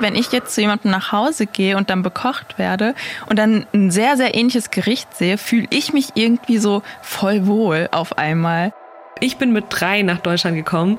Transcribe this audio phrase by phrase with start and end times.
[0.00, 2.94] wenn ich jetzt zu jemandem nach Hause gehe und dann bekocht werde
[3.26, 7.88] und dann ein sehr, sehr ähnliches Gericht sehe, fühle ich mich irgendwie so voll wohl
[7.92, 8.72] auf einmal.
[9.22, 10.98] Ich bin mit drei nach Deutschland gekommen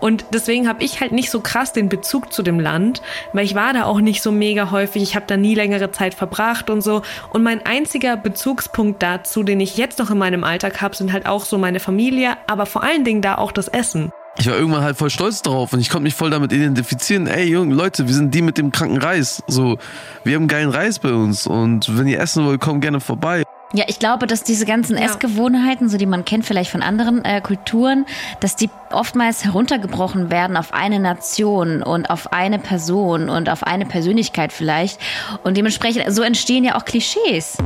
[0.00, 3.00] und deswegen habe ich halt nicht so krass den Bezug zu dem Land,
[3.32, 6.14] weil ich war da auch nicht so mega häufig, ich habe da nie längere Zeit
[6.14, 7.02] verbracht und so.
[7.32, 11.26] Und mein einziger Bezugspunkt dazu, den ich jetzt noch in meinem Alltag habe, sind halt
[11.26, 14.10] auch so meine Familie, aber vor allen Dingen da auch das Essen.
[14.38, 17.26] Ich war irgendwann halt voll stolz darauf und ich konnte mich voll damit identifizieren.
[17.26, 19.42] Ey, Junge, Leute, wir sind die mit dem kranken Reis.
[19.46, 19.78] So,
[20.24, 23.42] wir haben geilen Reis bei uns und wenn ihr essen wollt, kommt gerne vorbei.
[23.72, 25.04] Ja, ich glaube, dass diese ganzen ja.
[25.04, 28.04] Essgewohnheiten, so die man kennt vielleicht von anderen äh, Kulturen,
[28.40, 33.86] dass die oftmals heruntergebrochen werden auf eine Nation und auf eine Person und auf eine
[33.86, 34.98] Persönlichkeit vielleicht.
[35.44, 37.58] Und dementsprechend, so entstehen ja auch Klischees.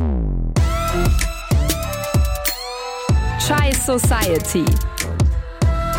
[3.39, 4.65] Chai Society.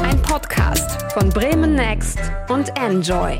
[0.06, 2.20] Ein Podcast von Bremen Next
[2.50, 3.40] und Enjoy.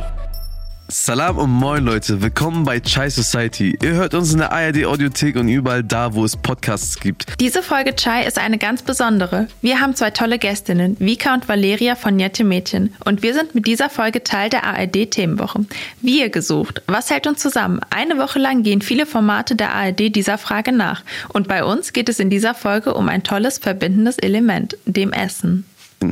[0.88, 3.78] Salam und moin Leute, willkommen bei Chai Society.
[3.84, 7.40] Ihr hört uns in der ARD Audiothek und überall da, wo es Podcasts gibt.
[7.40, 9.48] Diese Folge Chai ist eine ganz besondere.
[9.62, 12.96] Wir haben zwei tolle Gästinnen, Vika und Valeria von Nette Mädchen.
[13.06, 15.68] Und wir sind mit dieser Folge Teil der ARD Themenwoche.
[16.02, 16.82] Wir gesucht.
[16.88, 17.80] Was hält uns zusammen?
[17.92, 21.04] Eine Woche lang gehen viele Formate der ARD dieser Frage nach.
[21.30, 25.64] Und bei uns geht es in dieser Folge um ein tolles verbindendes Element, dem Essen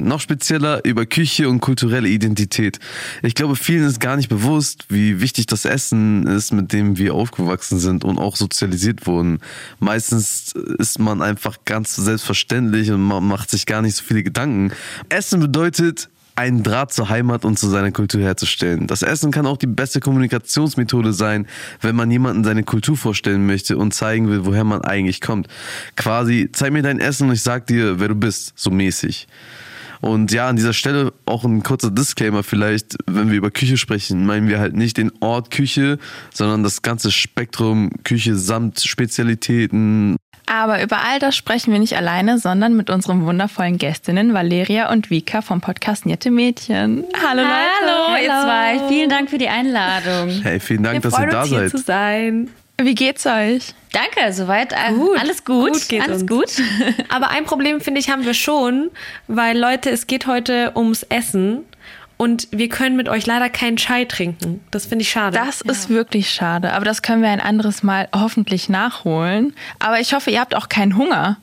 [0.01, 2.79] noch spezieller über Küche und kulturelle Identität.
[3.21, 7.13] Ich glaube, vielen ist gar nicht bewusst, wie wichtig das Essen ist, mit dem wir
[7.13, 9.39] aufgewachsen sind und auch sozialisiert wurden.
[9.79, 14.71] Meistens ist man einfach ganz selbstverständlich und man macht sich gar nicht so viele Gedanken.
[15.09, 18.87] Essen bedeutet, einen Draht zur Heimat und zu seiner Kultur herzustellen.
[18.87, 21.47] Das Essen kann auch die beste Kommunikationsmethode sein,
[21.81, 25.47] wenn man jemanden seine Kultur vorstellen möchte und zeigen will, woher man eigentlich kommt.
[25.95, 29.27] Quasi, zeig mir dein Essen und ich sag dir, wer du bist, so mäßig.
[30.03, 34.25] Und ja, an dieser Stelle auch ein kurzer Disclaimer vielleicht, wenn wir über Küche sprechen,
[34.25, 35.97] meinen wir halt nicht den Ort Küche,
[36.33, 40.17] sondern das ganze Spektrum Küche samt Spezialitäten.
[40.45, 45.09] Aber über all das sprechen wir nicht alleine, sondern mit unseren wundervollen Gästinnen Valeria und
[45.09, 47.05] Vika vom Podcast Niette Mädchen.
[47.25, 47.53] Hallo Leute.
[47.81, 48.89] Hallo, ihr zwei.
[48.89, 50.41] Vielen Dank für die Einladung.
[50.41, 51.59] Hey, vielen Dank, wir dass ihr da uns, seid.
[51.61, 52.49] Hier zu sein.
[52.81, 53.73] Wie geht's euch?
[53.91, 55.89] Danke, soweit äh, gut, alles gut.
[55.89, 56.29] gut alles uns.
[56.29, 56.51] gut.
[57.09, 58.89] Aber ein Problem, finde ich, haben wir schon,
[59.27, 61.63] weil Leute, es geht heute ums Essen
[62.17, 64.63] und wir können mit euch leider keinen Chai trinken.
[64.71, 65.37] Das finde ich schade.
[65.37, 65.71] Das ja.
[65.71, 66.73] ist wirklich schade.
[66.73, 69.53] Aber das können wir ein anderes Mal hoffentlich nachholen.
[69.79, 71.37] Aber ich hoffe, ihr habt auch keinen Hunger.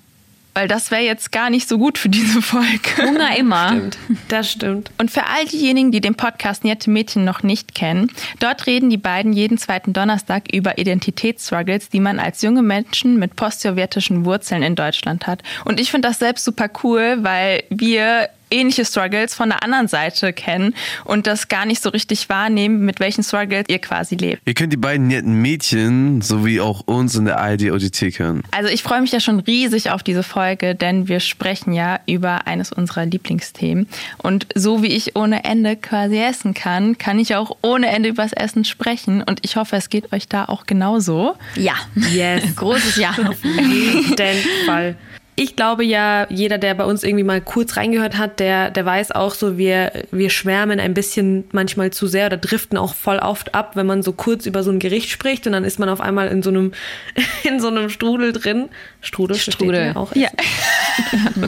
[0.55, 2.69] Weil das wäre jetzt gar nicht so gut für diese Folge.
[2.99, 3.69] Hunger immer.
[3.69, 3.99] Stimmt.
[4.29, 4.91] Das stimmt.
[4.99, 8.97] Und für all diejenigen, die den Podcast Nette Mädchen noch nicht kennen, dort reden die
[8.97, 14.75] beiden jeden zweiten Donnerstag über Identitätsstruggles, die man als junge Menschen mit postsowjetischen Wurzeln in
[14.75, 15.43] Deutschland hat.
[15.65, 20.33] Und ich finde das selbst super cool, weil wir ähnliche Struggles von der anderen Seite
[20.33, 20.75] kennen
[21.05, 24.43] und das gar nicht so richtig wahrnehmen, mit welchen Struggles ihr quasi lebt.
[24.47, 28.43] Ihr könnt die beiden netten Mädchen sowie auch uns in der ARD Audiothek hören.
[28.51, 32.47] Also ich freue mich ja schon riesig auf diese Folge, denn wir sprechen ja über
[32.47, 37.57] eines unserer Lieblingsthemen und so wie ich ohne Ende quasi essen kann, kann ich auch
[37.63, 41.37] ohne Ende übers Essen sprechen und ich hoffe, es geht euch da auch genauso.
[41.57, 41.75] Ja.
[42.13, 42.43] Yes.
[42.57, 43.11] Großes Ja.
[43.11, 44.15] Auf jeden
[44.67, 44.97] Fall
[45.41, 49.13] ich glaube ja, jeder, der bei uns irgendwie mal kurz reingehört hat, der, der weiß
[49.13, 53.55] auch so, wir, wir schwärmen ein bisschen manchmal zu sehr oder driften auch voll oft
[53.55, 56.03] ab, wenn man so kurz über so ein Gericht spricht und dann ist man auf
[56.03, 56.73] einmal in so einem,
[57.43, 58.69] in so einem Strudel drin.
[59.03, 59.93] Strudel, Strudel.
[59.95, 60.15] auch.
[60.15, 60.29] Ja.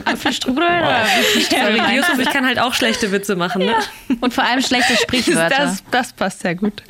[0.05, 1.05] Apfelstrudel oder?
[1.49, 3.59] Sorry, Yusuf, ich kann halt auch schlechte Witze machen.
[3.59, 3.71] Ne?
[3.71, 4.15] Ja.
[4.21, 5.55] Und vor allem schlechte Sprichwörter.
[5.57, 6.83] Das, das passt sehr gut.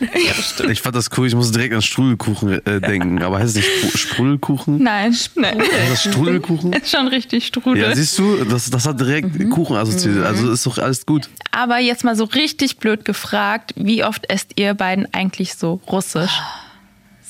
[0.00, 0.70] Ja.
[0.70, 3.22] Ich fand das cool, ich muss direkt an Strudelkuchen äh, denken.
[3.22, 4.82] Aber heißt es nicht Sprudelkuchen?
[4.82, 5.60] Nein, nein.
[5.88, 6.72] Das Strudelkuchen?
[6.72, 7.82] Ist schon richtig Strudel.
[7.82, 9.50] Ja, siehst du, das, das hat direkt mhm.
[9.50, 10.24] Kuchen assoziiert.
[10.24, 11.28] Also ist doch alles gut.
[11.50, 16.40] Aber jetzt mal so richtig blöd gefragt, wie oft esst ihr beiden eigentlich so russisch?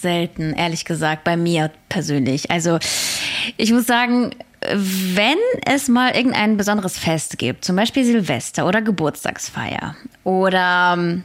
[0.01, 2.51] Selten, ehrlich gesagt, bei mir persönlich.
[2.51, 2.79] Also
[3.57, 9.97] ich muss sagen, wenn es mal irgendein besonderes Fest gibt, zum Beispiel Silvester oder Geburtstagsfeier
[10.25, 11.25] oder ähm,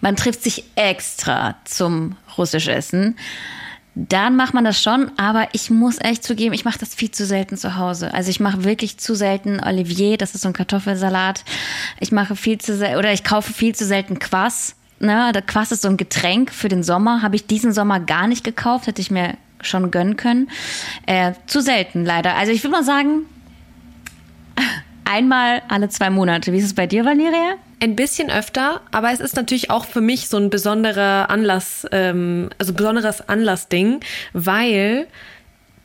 [0.00, 3.16] man trifft sich extra zum Russischessen,
[3.94, 7.26] dann macht man das schon, aber ich muss echt zugeben, ich mache das viel zu
[7.26, 8.14] selten zu Hause.
[8.14, 11.44] Also ich mache wirklich zu selten Olivier, das ist so ein Kartoffelsalat.
[11.98, 15.72] Ich mache viel zu selten, oder ich kaufe viel zu selten Quass ne, der Quass
[15.72, 19.00] ist so ein Getränk für den Sommer, habe ich diesen Sommer gar nicht gekauft, hätte
[19.00, 20.48] ich mir schon gönnen können.
[21.06, 22.36] Äh, zu selten leider.
[22.36, 23.26] Also ich würde mal sagen,
[25.04, 26.52] einmal alle zwei Monate.
[26.52, 27.54] Wie ist es bei dir, Valeria?
[27.82, 32.50] Ein bisschen öfter, aber es ist natürlich auch für mich so ein besonderer Anlass, ähm,
[32.58, 34.00] also besonderes Anlassding,
[34.34, 35.06] weil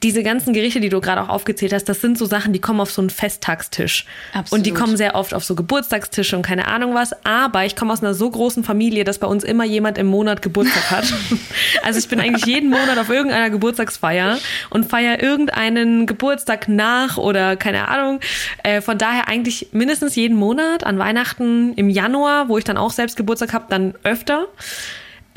[0.03, 2.79] diese ganzen Gerichte, die du gerade auch aufgezählt hast, das sind so Sachen, die kommen
[2.79, 4.05] auf so einen Festtagstisch.
[4.33, 4.59] Absolut.
[4.59, 7.25] Und die kommen sehr oft auf so Geburtstagstische und keine Ahnung was.
[7.25, 10.41] Aber ich komme aus einer so großen Familie, dass bei uns immer jemand im Monat
[10.41, 11.05] Geburtstag hat.
[11.83, 14.37] also ich bin eigentlich jeden Monat auf irgendeiner Geburtstagsfeier
[14.69, 18.19] und feiere irgendeinen Geburtstag nach oder keine Ahnung.
[18.63, 22.91] Äh, von daher eigentlich mindestens jeden Monat an Weihnachten im Januar, wo ich dann auch
[22.91, 24.47] selbst Geburtstag habe, dann öfter.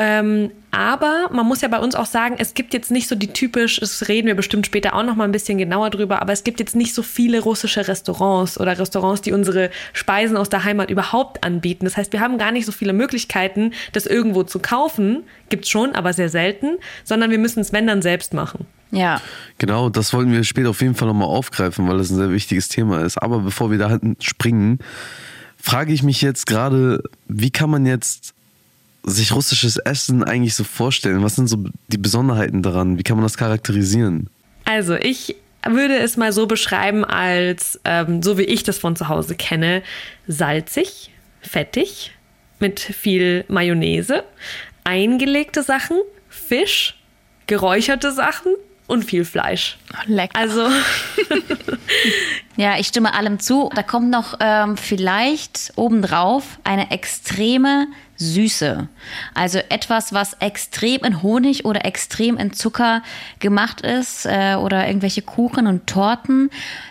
[0.00, 3.28] Ähm, aber man muss ja bei uns auch sagen, es gibt jetzt nicht so die
[3.28, 6.44] typisch, das reden wir bestimmt später auch noch mal ein bisschen genauer drüber, aber es
[6.44, 10.90] gibt jetzt nicht so viele russische Restaurants oder Restaurants, die unsere Speisen aus der Heimat
[10.90, 11.84] überhaupt anbieten.
[11.84, 15.24] Das heißt, wir haben gar nicht so viele Möglichkeiten, das irgendwo zu kaufen.
[15.48, 18.66] Gibt's schon, aber sehr selten, sondern wir müssen es, wenn dann, selbst machen.
[18.92, 19.20] Ja.
[19.58, 22.68] Genau, das wollten wir später auf jeden Fall nochmal aufgreifen, weil das ein sehr wichtiges
[22.68, 23.18] Thema ist.
[23.18, 24.78] Aber bevor wir da springen,
[25.60, 28.34] frage ich mich jetzt gerade, wie kann man jetzt
[29.04, 31.22] sich russisches Essen eigentlich so vorstellen?
[31.22, 32.98] Was sind so die Besonderheiten daran?
[32.98, 34.28] Wie kann man das charakterisieren?
[34.64, 35.36] Also ich
[35.66, 39.82] würde es mal so beschreiben als, ähm, so wie ich das von zu Hause kenne,
[40.26, 41.10] salzig,
[41.40, 42.12] fettig,
[42.60, 44.24] mit viel Mayonnaise,
[44.84, 45.98] eingelegte Sachen,
[46.28, 46.96] Fisch,
[47.46, 48.54] geräucherte Sachen
[48.86, 49.78] und viel Fleisch.
[50.06, 50.38] Lecker.
[50.38, 50.68] Also
[52.58, 53.70] Ja, ich stimme allem zu.
[53.76, 57.86] Da kommt noch ähm, vielleicht obendrauf eine extreme
[58.18, 58.88] Süße.
[59.32, 63.02] Also etwas, was extrem in Honig oder extrem in Zucker
[63.38, 66.50] gemacht ist äh, oder irgendwelche Kuchen und Torten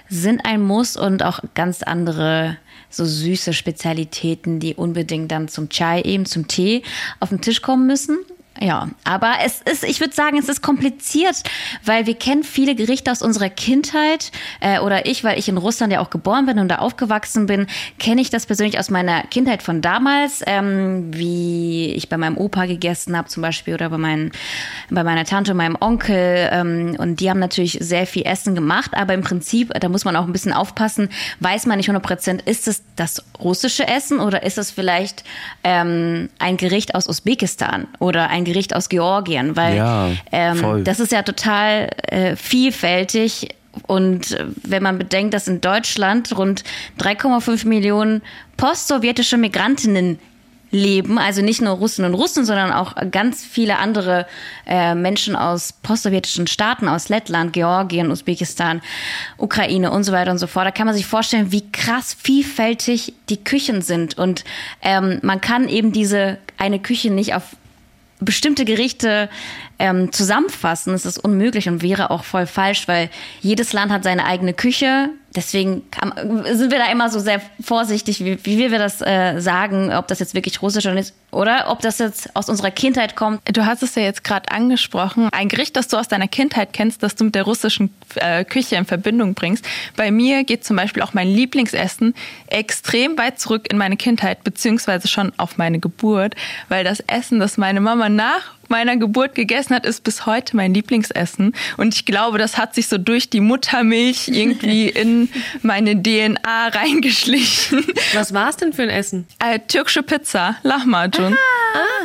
[0.10, 2.58] sind ein Muss und auch ganz andere
[2.90, 6.84] so süße Spezialitäten, die unbedingt dann zum Chai eben zum Tee
[7.20, 8.18] auf den Tisch kommen müssen.
[8.60, 11.44] Ja, aber es ist, ich würde sagen, es ist kompliziert,
[11.86, 14.32] weil wir kennen viele Gerichte aus unserer Kindheit
[14.62, 17.68] äh, oder ich, weil ich in Russland ja auch geboren bin und da aufgewachsen bin,
[18.00, 22.66] kenne ich das persönlich aus meiner Kindheit von damals, ähm, wie ich bei meinem Opa
[22.66, 24.32] gegessen habe zum Beispiel oder bei, meinen,
[24.90, 28.92] bei meiner Tante und meinem Onkel ähm, und die haben natürlich sehr viel Essen gemacht,
[28.96, 31.10] aber im Prinzip, da muss man auch ein bisschen aufpassen,
[31.42, 35.24] weiß man nicht 100 Prozent, ist es das russische Essen oder ist es vielleicht
[35.64, 41.12] ähm, ein Gericht aus Usbekistan oder ein Gericht aus Georgien, weil Ja, ähm, das ist
[41.12, 43.50] ja total äh, vielfältig.
[43.86, 46.64] Und äh, wenn man bedenkt, dass in Deutschland rund
[47.00, 48.22] 3,5 Millionen
[48.58, 50.20] postsowjetische Migrantinnen
[50.72, 54.26] leben, also nicht nur Russen und Russen, sondern auch ganz viele andere
[54.66, 58.82] äh, Menschen aus postsowjetischen Staaten, aus Lettland, Georgien, Usbekistan,
[59.38, 60.66] Ukraine und so weiter und so fort.
[60.66, 64.18] Da kann man sich vorstellen, wie krass vielfältig die Küchen sind.
[64.18, 64.44] Und
[64.82, 67.44] ähm, man kann eben diese eine Küche nicht auf
[68.20, 69.30] bestimmte Gerichte
[69.80, 73.10] ähm, zusammenfassen, es ist unmöglich und wäre auch voll falsch, weil
[73.42, 75.10] jedes Land hat seine eigene Küche.
[75.38, 76.14] Deswegen kam,
[76.46, 80.18] sind wir da immer so sehr vorsichtig, wie, wie wir das äh, sagen, ob das
[80.18, 83.42] jetzt wirklich russisch ist oder ob das jetzt aus unserer Kindheit kommt.
[83.56, 85.30] Du hast es ja jetzt gerade angesprochen.
[85.32, 88.78] Ein Gericht, das du aus deiner Kindheit kennst, das du mit der russischen äh, Küche
[88.78, 89.64] in Verbindung bringst.
[89.96, 92.16] Bei mir geht zum Beispiel auch mein Lieblingsessen
[92.48, 96.34] extrem weit zurück in meine Kindheit, beziehungsweise schon auf meine Geburt,
[96.68, 100.74] weil das Essen, das meine Mama nach meiner Geburt gegessen hat, ist bis heute mein
[100.74, 101.54] Lieblingsessen.
[101.78, 105.30] Und ich glaube, das hat sich so durch die Muttermilch irgendwie in
[105.62, 107.86] meine DNA reingeschlichen.
[108.14, 109.28] was war es denn für ein Essen?
[109.40, 111.36] Äh, türkische Pizza, Lahmacun.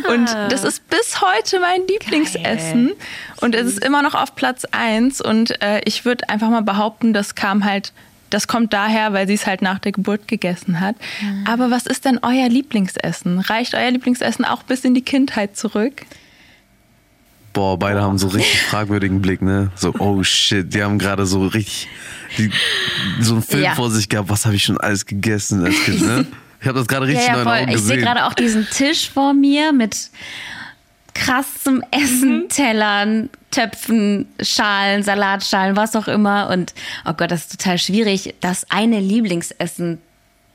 [0.09, 2.93] Und das ist bis heute mein Lieblingsessen.
[3.41, 5.21] Und es ist immer noch auf Platz eins.
[5.21, 7.93] Und äh, ich würde einfach mal behaupten, das kam halt,
[8.31, 10.97] das kommt daher, weil sie es halt nach der Geburt gegessen hat.
[11.47, 13.39] Aber was ist denn euer Lieblingsessen?
[13.39, 16.03] Reicht euer Lieblingsessen auch bis in die Kindheit zurück?
[17.53, 19.71] Boah, beide haben so richtig fragwürdigen Blick, ne?
[19.75, 21.89] So, oh shit, die haben gerade so richtig
[22.39, 22.51] die,
[23.21, 23.75] so einen Film Ja.
[23.75, 24.29] vor sich gehabt.
[24.31, 26.27] Was habe ich schon alles gegessen als Kind, ne?
[26.63, 27.59] Ich habe das gerade richtig ja, in ja, voll.
[27.59, 30.11] Augen Ich sehe gerade auch diesen Tisch vor mir mit
[31.13, 36.51] krassem Essen, Tellern, Töpfen, Schalen, Salatschalen, was auch immer.
[36.51, 36.73] Und
[37.05, 39.99] oh Gott, das ist total schwierig, das eine Lieblingsessen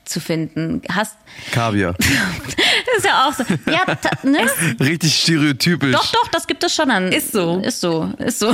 [0.08, 0.82] zu finden.
[0.90, 1.16] Hast,
[1.52, 1.94] Kaviar.
[1.98, 3.44] das ist ja auch so.
[3.70, 4.38] Ja, ta, ne?
[4.80, 5.92] Richtig stereotypisch.
[5.92, 7.12] Doch, doch, das gibt es schon an.
[7.12, 7.58] Ist so.
[7.58, 8.52] Ist so, ist so.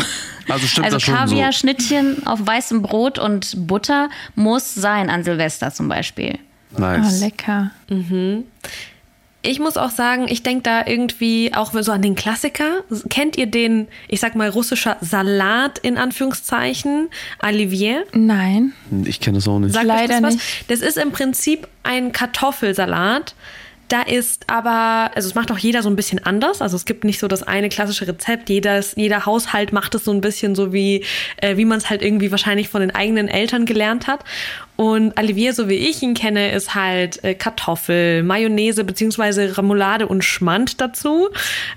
[0.48, 1.58] Also stimmt also das schon Kaviar, so.
[1.60, 6.38] Schnittchen auf weißem Brot und Butter muss sein an Silvester zum Beispiel.
[6.76, 7.20] Oh, Nice.
[7.20, 7.70] lecker.
[9.46, 12.82] Ich muss auch sagen, ich denke da irgendwie auch so an den Klassiker.
[13.10, 17.10] Kennt ihr den, ich sag mal, russischer Salat in Anführungszeichen?
[17.42, 18.04] Olivier?
[18.12, 18.72] Nein.
[19.04, 19.74] ich kenne das auch nicht.
[19.74, 20.34] Sagt euch Leider das was?
[20.34, 20.70] nicht.
[20.70, 23.34] Das ist im Prinzip ein Kartoffelsalat.
[23.88, 26.62] Da ist aber, also es macht auch jeder so ein bisschen anders.
[26.62, 28.48] Also es gibt nicht so das eine klassische Rezept.
[28.48, 31.04] Jedes, jeder Haushalt macht es so ein bisschen so wie,
[31.36, 34.24] äh, wie man es halt irgendwie wahrscheinlich von den eigenen Eltern gelernt hat.
[34.76, 40.24] Und Olivier, so wie ich ihn kenne, ist halt äh, Kartoffel, Mayonnaise beziehungsweise Remoulade und
[40.24, 41.28] Schmand dazu.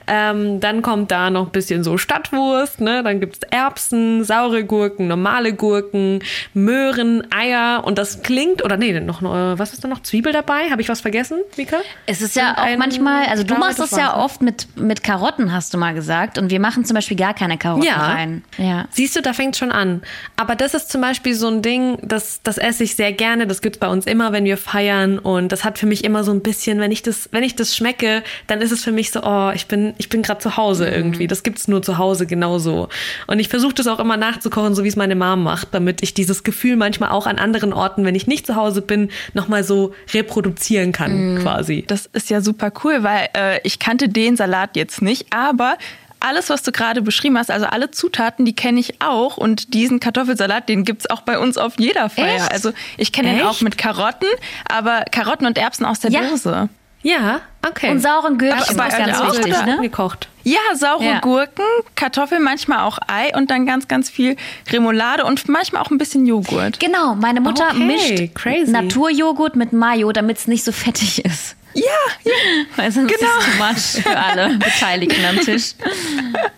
[0.08, 3.04] Ähm, dann kommt da noch ein bisschen so Stadtwurst, ne?
[3.04, 6.24] Dann gibt's Erbsen, saure Gurken, normale Gurken,
[6.54, 10.02] Möhren, Eier und das klingt, oder nee, noch, äh, was ist da noch?
[10.02, 10.70] Zwiebel dabei?
[10.72, 11.78] Habe ich was vergessen, Mika?
[12.08, 15.04] Es ist ja Und auch manchmal, also du machst das das ja oft mit, mit
[15.04, 16.38] Karotten, hast du mal gesagt.
[16.38, 17.98] Und wir machen zum Beispiel gar keine Karotten Ja.
[17.98, 18.44] rein.
[18.58, 18.86] Ja.
[18.92, 20.02] Siehst du, da fängt schon an.
[20.36, 23.48] Aber das ist zum Beispiel so ein Ding, das, das esse ich sehr gerne.
[23.48, 25.20] Das gibt's bei uns immer, wenn wir feiern.
[25.20, 27.76] Und das hat für mich immer so ein bisschen, wenn ich das, wenn ich das
[27.76, 30.88] schmecke, dann ist es für mich so, oh, ich bin, ich bin gerade zu Hause
[30.88, 31.28] irgendwie.
[31.28, 32.90] Das gibt's nur zu Hause genauso.
[33.28, 36.14] Und ich versuche das auch immer nachzukochen, so wie es meine Mom macht, damit ich
[36.14, 39.94] dieses Gefühl manchmal auch an anderen Orten, wenn ich nicht zu Hause bin, nochmal so
[40.14, 41.84] reproduzieren kann, quasi.
[41.88, 45.78] Das ist ja super cool, weil äh, ich kannte den Salat jetzt nicht, aber
[46.20, 49.38] alles, was du gerade beschrieben hast, also alle Zutaten, die kenne ich auch.
[49.38, 52.36] Und diesen Kartoffelsalat, den gibt's auch bei uns auf jeder Feier.
[52.36, 52.52] Echt?
[52.52, 53.48] Also ich kenne den Echt?
[53.48, 54.28] auch mit Karotten,
[54.70, 56.22] aber Karotten und Erbsen aus der Ja.
[56.22, 56.70] Dose.
[57.04, 57.92] Ja, okay.
[57.92, 59.78] Und sauren Gürkchen, Aber ist ganz auch, wichtig, ne?
[59.82, 60.28] Gekocht.
[60.44, 61.20] Ja, saure Ja.
[61.20, 61.64] Gurken,
[61.96, 64.36] Kartoffeln, manchmal auch Ei und dann ganz, ganz viel
[64.72, 66.80] Remoulade und manchmal auch ein bisschen Joghurt.
[66.80, 68.72] Genau, meine Mutter Okay, mischt crazy.
[68.72, 71.57] Naturjoghurt mit Mayo, damit es nicht so fettig ist.
[71.74, 71.84] Ja,
[72.24, 72.32] ja.
[72.76, 73.32] Weil sonst Genau.
[73.40, 75.74] ist es too much für alle Beteiligten am Tisch.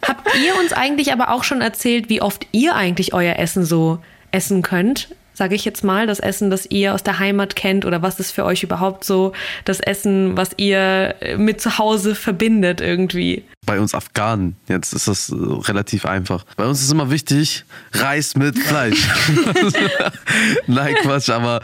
[0.08, 4.00] Habt ihr uns eigentlich aber auch schon erzählt, wie oft ihr eigentlich euer Essen so
[4.32, 5.10] essen könnt?
[5.34, 8.32] Sage ich jetzt mal, das Essen, das ihr aus der Heimat kennt oder was ist
[8.32, 9.32] für euch überhaupt so
[9.64, 13.44] das Essen, was ihr mit zu Hause verbindet irgendwie?
[13.66, 16.44] Bei uns Afghanen, jetzt ist das äh, relativ einfach.
[16.56, 19.08] Bei uns ist immer wichtig, Reis mit Fleisch.
[20.68, 21.62] Nein, Quatsch, aber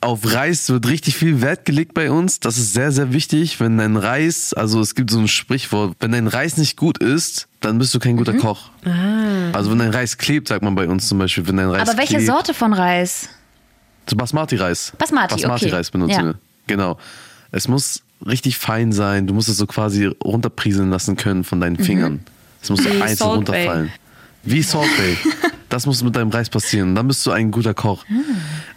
[0.00, 2.38] auf Reis wird richtig viel Wert gelegt bei uns.
[2.38, 3.58] Das ist sehr, sehr wichtig.
[3.60, 7.48] Wenn dein Reis, also es gibt so ein Sprichwort, wenn dein Reis nicht gut ist,
[7.60, 8.18] dann bist du kein Mhm.
[8.18, 8.70] guter Koch.
[9.52, 11.98] Also wenn dein Reis klebt, sagt man bei uns zum Beispiel, wenn dein Reis Aber
[11.98, 13.28] welche klebt, Sorte von Reis?
[14.08, 14.92] So Basmati-Reis.
[14.98, 15.42] Basmati, okay.
[15.44, 16.24] Basmati-Reis benutzen Ja.
[16.24, 16.34] wir.
[16.66, 16.98] Genau.
[17.50, 19.26] Es muss richtig fein sein.
[19.26, 21.62] Du musst es so quasi runterprieseln lassen können von Mhm.
[21.62, 22.20] deinen Fingern.
[22.62, 23.64] Es muss so Wie einzeln Salt Bay.
[23.66, 23.92] runterfallen.
[24.44, 25.16] Wie Salt Bay.
[25.68, 26.94] Das muss mit deinem Reis passieren.
[26.94, 28.04] Dann bist du ein guter Koch.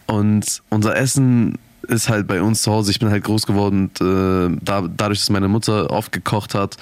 [0.08, 0.14] Ah.
[0.14, 1.58] Und unser Essen
[1.90, 2.90] ist halt bei uns zu Hause.
[2.92, 6.78] Ich bin halt groß geworden, und, äh, da, dadurch, dass meine Mutter oft gekocht hat.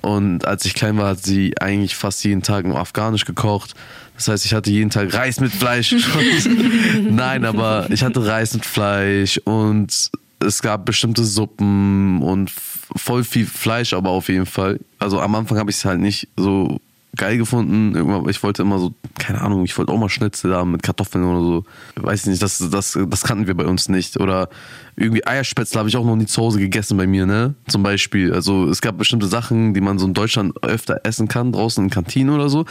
[0.00, 3.74] Und als ich klein war, hat sie eigentlich fast jeden Tag nur afghanisch gekocht.
[4.16, 5.94] Das heißt, ich hatte jeden Tag Reis mit Fleisch.
[7.10, 10.10] Nein, aber ich hatte Reis mit Fleisch und
[10.42, 14.80] es gab bestimmte Suppen und voll viel Fleisch, aber auf jeden Fall.
[14.98, 16.80] Also am Anfang habe ich es halt nicht so
[17.16, 18.28] geil gefunden.
[18.28, 21.40] Ich wollte immer so, keine Ahnung, ich wollte auch mal Schnitzel haben mit Kartoffeln oder
[21.40, 21.64] so.
[21.96, 24.18] Weiß nicht, das, das, das kannten wir bei uns nicht.
[24.18, 24.48] Oder
[24.96, 27.54] irgendwie Eierspätzle habe ich auch noch nie zu Hause gegessen bei mir, ne?
[27.68, 28.32] Zum Beispiel.
[28.32, 31.90] Also es gab bestimmte Sachen, die man so in Deutschland öfter essen kann, draußen in
[31.90, 32.64] Kantinen oder so.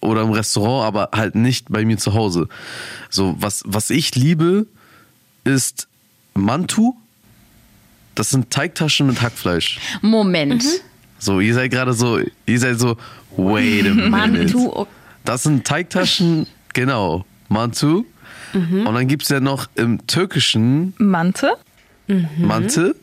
[0.00, 2.48] Oder im Restaurant, aber halt nicht bei mir zu Hause.
[3.08, 4.66] So, was, was ich liebe,
[5.44, 5.88] ist
[6.34, 6.94] Mantu.
[8.18, 9.78] Das sind Teigtaschen mit Hackfleisch.
[10.02, 10.64] Moment.
[11.20, 12.96] So, ihr seid gerade so, ihr seid so,
[13.36, 14.10] wait a minute.
[14.10, 14.86] Mantu, oh-
[15.24, 18.04] Das sind Teigtaschen, genau, Mantu.
[18.54, 21.52] Und dann gibt es ja noch im Türkischen Mante.
[22.38, 22.96] Mante.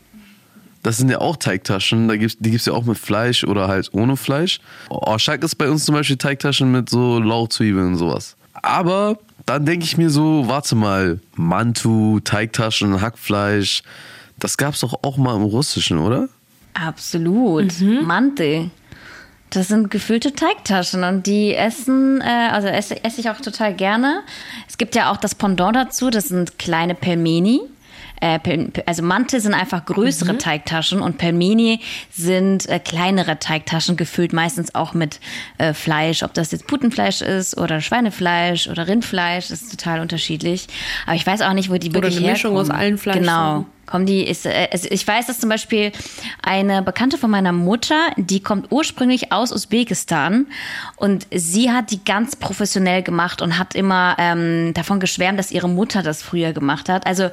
[0.83, 2.07] Das sind ja auch Teigtaschen.
[2.09, 4.59] Da gibt's, die gibt es ja auch mit Fleisch oder halt ohne Fleisch.
[4.89, 8.35] Orschak ist bei uns zum Beispiel Teigtaschen mit so Lauchzwiebeln und sowas.
[8.53, 13.81] Aber dann denke ich mir so, warte mal, Mantu, Teigtaschen, Hackfleisch,
[14.39, 16.29] das gab's doch auch mal im Russischen, oder?
[16.73, 17.73] Absolut.
[18.03, 18.69] Mante.
[19.49, 24.21] Das sind gefüllte Teigtaschen und die essen, äh, also esse, esse ich auch total gerne.
[24.67, 27.61] Es gibt ja auch das Pendant dazu, das sind kleine Pelmeni.
[28.21, 28.39] Äh,
[28.85, 31.79] also Mante sind einfach größere Teigtaschen und Pelmeni
[32.11, 35.19] sind äh, kleinere Teigtaschen, gefüllt meistens auch mit
[35.57, 36.23] äh, Fleisch.
[36.23, 40.67] Ob das jetzt Putenfleisch ist oder Schweinefleisch oder Rindfleisch, das ist total unterschiedlich.
[41.05, 42.71] Aber ich weiß auch nicht, wo die Oder wirklich eine Mischung herkommen.
[42.71, 43.25] aus allen Fleischsorten.
[43.25, 43.65] Genau.
[43.85, 45.91] Kommen die, ist, also ich weiß, dass zum Beispiel
[46.41, 50.47] eine Bekannte von meiner Mutter, die kommt ursprünglich aus Usbekistan
[50.95, 55.69] und sie hat die ganz professionell gemacht und hat immer ähm, davon geschwärmt, dass ihre
[55.69, 57.05] Mutter das früher gemacht hat.
[57.05, 57.29] Also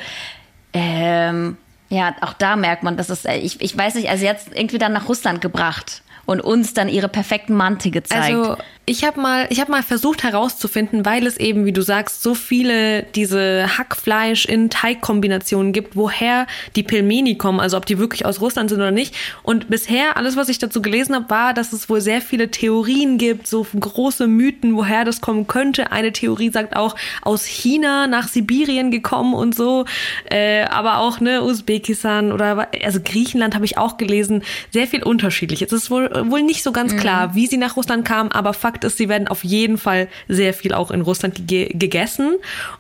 [0.73, 1.57] ähm,
[1.89, 4.79] ja, auch da merkt man, dass es, äh, ich, ich weiß nicht, also es irgendwie
[4.79, 8.35] dann nach Russland gebracht und uns dann ihre perfekten Mante gezeigt.
[8.35, 12.21] Also ich habe mal, ich habe mal versucht herauszufinden, weil es eben, wie du sagst,
[12.21, 18.27] so viele diese Hackfleisch in Teigkombinationen gibt, woher die Pelmeni kommen, also ob die wirklich
[18.27, 19.15] aus Russland sind oder nicht.
[19.45, 23.19] Und bisher alles, was ich dazu gelesen habe, war, dass es wohl sehr viele Theorien
[23.19, 25.93] gibt, so große Mythen, woher das kommen könnte.
[25.93, 29.85] Eine Theorie sagt auch aus China nach Sibirien gekommen und so,
[30.29, 35.63] äh, aber auch ne Usbekistan oder also Griechenland habe ich auch gelesen, sehr viel unterschiedlich.
[35.63, 38.72] Es ist wohl wohl nicht so ganz klar, wie sie nach Russland kamen, aber Fakt
[38.73, 42.37] Fakt ist, sie werden auf jeden Fall sehr viel auch in Russland ge gegessen.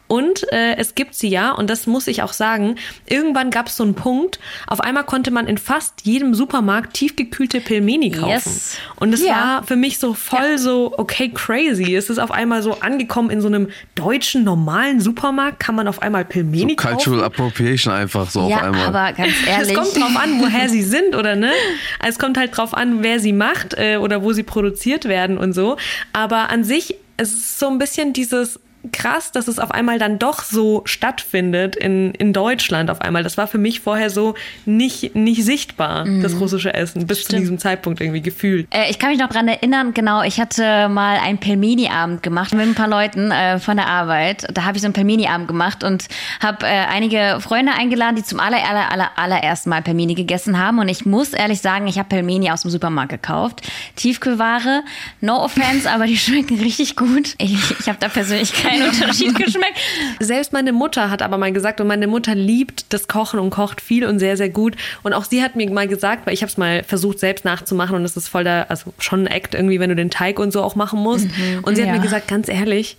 [0.08, 3.76] Und äh, es gibt sie ja, und das muss ich auch sagen, irgendwann gab es
[3.76, 8.28] so einen Punkt, auf einmal konnte man in fast jedem Supermarkt tiefgekühlte Pelmeni kaufen.
[8.30, 8.76] Yes.
[8.96, 9.32] Und es Ja.
[9.32, 11.94] war für mich so voll so, okay, crazy.
[11.94, 16.00] Es ist auf einmal so angekommen in so einem deutschen, normalen Supermarkt, kann man auf
[16.02, 16.96] einmal Pelmeni So kaufen.
[16.96, 18.87] Cultural Appropriation einfach so ja, auf einmal.
[18.87, 19.68] aber ganz ehrlich.
[19.72, 21.50] Es kommt drauf an, woher sie sind, oder ne?
[22.06, 25.52] Es kommt halt drauf an, wer sie macht äh, oder wo sie produziert werden und
[25.54, 25.76] so.
[26.12, 28.59] Aber an sich es ist so ein bisschen dieses
[28.91, 33.23] krass, dass es auf einmal dann doch so stattfindet in, in Deutschland auf einmal.
[33.23, 34.35] Das war für mich vorher so
[34.65, 38.67] nicht, nicht sichtbar, das russische Essen, bis zu diesem Zeitpunkt irgendwie gefühlt.
[38.71, 42.67] Äh, ich kann mich noch dran erinnern, genau, ich hatte mal einen Pelmeni-Abend gemacht mit
[42.67, 44.47] ein paar Leuten äh, von der Arbeit.
[44.53, 46.07] Da habe ich so einen Pelmeni-Abend gemacht und
[46.41, 50.79] habe äh, einige Freunde eingeladen, die zum aller, aller, aller, allerersten Mal Pelmeni gegessen haben.
[50.81, 53.62] Und ich muss ehrlich sagen, ich habe Pelmeni aus dem Supermarkt gekauft.
[53.97, 54.83] Tiefkühlware,
[55.21, 57.35] no offense, aber die schmecken richtig gut.
[57.39, 59.79] Ich, ich habe da persönlich keinen Unterschied geschmeckt.
[60.21, 63.81] Selbst meine Mutter hat aber mal gesagt, und meine Mutter liebt das Kochen und kocht
[63.81, 64.76] viel und sehr, sehr gut.
[65.02, 67.97] Und auch sie hat mir mal gesagt, weil ich habe es mal versucht selbst nachzumachen
[67.97, 70.52] und es ist voll da, also schon ein Act irgendwie, wenn du den Teig und
[70.52, 71.26] so auch machen musst.
[71.62, 71.95] und sie hat ja.
[71.95, 72.97] mir gesagt, ganz ehrlich,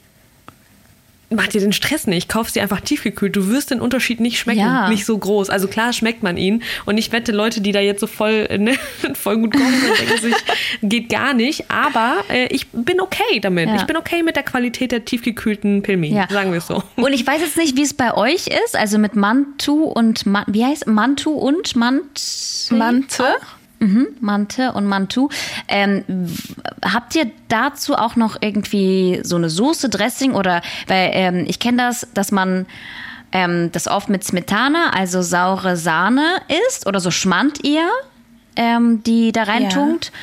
[1.36, 3.36] mach dir den Stress nicht, kauf sie einfach tiefgekühlt.
[3.36, 4.90] Du wirst den Unterschied nicht schmecken, Ja.
[4.90, 5.50] nicht so groß.
[5.50, 6.64] Also klar schmeckt man ihn.
[6.86, 8.76] Und ich wette, Leute, die da jetzt so voll, äh, ne,
[9.14, 10.36] voll gut können, denken sich,
[10.82, 11.70] geht gar nicht.
[11.72, 13.68] Aber äh, ich bin okay damit.
[13.70, 13.76] Ja.
[13.76, 16.28] Ich bin okay mit der Qualität der tiefgekühlten Pilmi, Ja.
[16.30, 16.84] sagen wir es so.
[16.96, 20.44] Und ich weiß jetzt nicht, wie es bei euch ist, also mit Mantu und Man
[20.48, 23.24] wie heißt Mantu und Mant Mante.
[23.84, 25.28] Mhm, Mante und Mantu.
[25.68, 26.06] Ähm,
[26.86, 31.78] habt ihr dazu auch noch irgendwie so eine Soße, Dressing oder weil ähm, ich kenne
[31.80, 32.66] das, dass man
[33.34, 36.38] ähm, das oft mit Smetana, also saure Sahne
[36.68, 37.90] isst oder so Schmand eher,
[38.56, 40.14] ähm, die da reintunkt.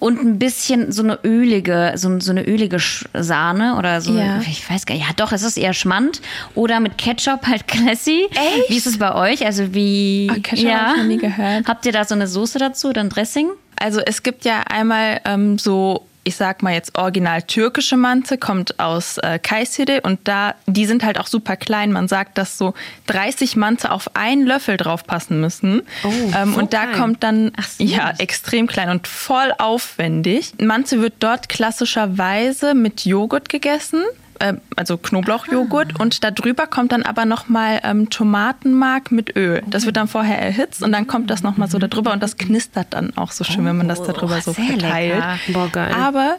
[0.00, 2.78] Und ein bisschen so eine ölige, so, so eine ölige
[3.14, 4.14] Sahne oder so.
[4.14, 4.40] Ja.
[4.40, 5.06] Ich weiß gar nicht.
[5.06, 6.20] Ja, doch, es ist eher Schmand.
[6.54, 8.26] Oder mit Ketchup halt Classy.
[8.30, 8.70] Echt?
[8.70, 9.44] Wie ist es bei euch?
[9.46, 10.28] Also wie.
[10.30, 11.68] Ah, Ketchup hab ich noch nie gehört.
[11.68, 13.50] Habt ihr da so eine Soße dazu oder ein Dressing?
[13.78, 18.78] Also es gibt ja einmal ähm, so, ich sag mal jetzt original türkische Mante, kommt
[18.78, 21.92] aus äh, Kayseri und da, die sind halt auch super klein.
[21.92, 22.74] Man sagt, dass so
[23.06, 25.82] 30 Mante auf einen Löffel drauf passen müssen.
[26.04, 26.98] Oh, ähm, so und da klein.
[26.98, 27.84] kommt dann, so.
[27.84, 30.52] ja, extrem klein und voll aufwendig.
[30.58, 34.02] Mante wird dort klassischerweise mit Joghurt gegessen.
[34.40, 39.62] Äh, Also Knoblauchjoghurt und da drüber kommt dann aber nochmal ähm, Tomatenmark mit Öl.
[39.66, 42.36] Das wird dann vorher erhitzt und dann kommt das nochmal so da drüber und das
[42.36, 44.82] knistert dann auch so schön, wenn man das da drüber so verteilt.
[45.14, 45.38] lecker.
[45.52, 45.94] Boah, geil.
[45.94, 46.36] Aber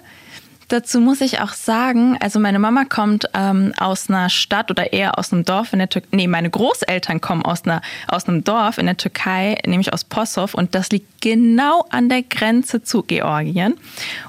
[0.72, 5.18] dazu muss ich auch sagen, also meine Mama kommt ähm, aus einer Stadt oder eher
[5.18, 6.08] aus einem Dorf in der Türkei.
[6.12, 10.54] Nee, meine Großeltern kommen aus, einer, aus einem Dorf in der Türkei, nämlich aus Possow.
[10.54, 13.76] Und das liegt genau an der Grenze zu Georgien.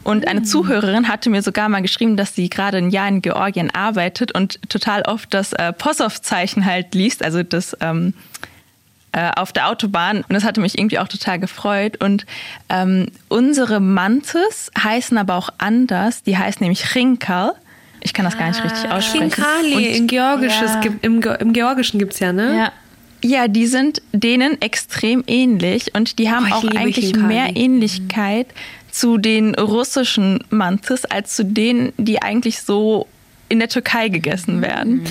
[0.02, 3.70] Und eine Zuhörerin hatte mir sogar mal geschrieben, dass sie gerade ein Jahr in Georgien
[3.70, 7.76] arbeitet und total oft das äh, Possow-Zeichen halt liest, also das...
[7.80, 8.31] Ähm, äh,
[9.36, 12.02] auf der Autobahn und das hatte mich irgendwie auch total gefreut.
[12.02, 12.24] Und
[12.68, 16.22] ähm, unsere Mantes heißen aber auch anders.
[16.22, 17.52] Die heißen nämlich Chinkal.
[18.00, 19.32] Ich kann das gar nicht richtig aussprechen.
[19.74, 20.80] In Georgisches, ja.
[20.80, 22.56] gibt- im, Ge- im Georgischen gibt's ja, ne?
[22.56, 22.72] Ja.
[23.24, 27.26] Ja, die sind denen extrem ähnlich und die haben Oh, auch eigentlich Chinkali.
[27.26, 28.48] mehr Ähnlichkeit
[28.90, 33.06] zu den russischen Mantes als zu denen, die eigentlich so
[33.48, 35.06] in der Türkei gegessen werden.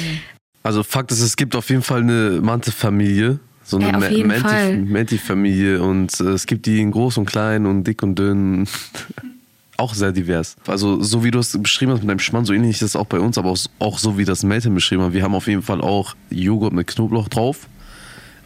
[0.62, 3.40] Also Fakt ist, es gibt auf jeden Fall eine Mante-Familie.
[3.71, 4.75] So eine Fall.
[4.77, 5.81] Menti- Menti-Familie.
[5.81, 8.67] Und äh, es gibt die in groß und klein und dick und dünn.
[9.77, 10.55] auch sehr divers.
[10.67, 13.07] Also so wie du es beschrieben hast mit deinem Schmann, so ähnlich ist es auch
[13.07, 15.13] bei uns, aber auch, auch so wie das Melton beschrieben hat.
[15.13, 17.67] Wir haben auf jeden Fall auch Joghurt mit Knoblauch drauf.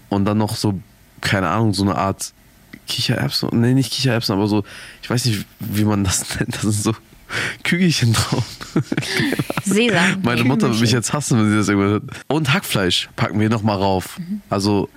[0.07, 0.79] Und dann noch so,
[1.19, 2.31] keine Ahnung, so eine Art
[2.88, 3.49] Kichererbsen.
[3.59, 4.63] Nee, nicht Kichererbsen, aber so,
[5.01, 6.53] ich weiß nicht, wie man das nennt.
[6.55, 6.93] Das sind so
[7.63, 8.45] Kügelchen drauf.
[9.65, 10.21] Sesam.
[10.23, 12.03] Meine Mutter wird mich jetzt hassen, wenn sie das irgendwann hört.
[12.27, 14.19] Und Hackfleisch packen wir nochmal rauf.
[14.49, 14.88] Also,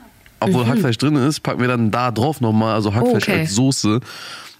[0.40, 3.40] obwohl Hackfleisch drin ist, packen wir dann da drauf nochmal, also Hackfleisch Okay.
[3.40, 4.01] als Soße.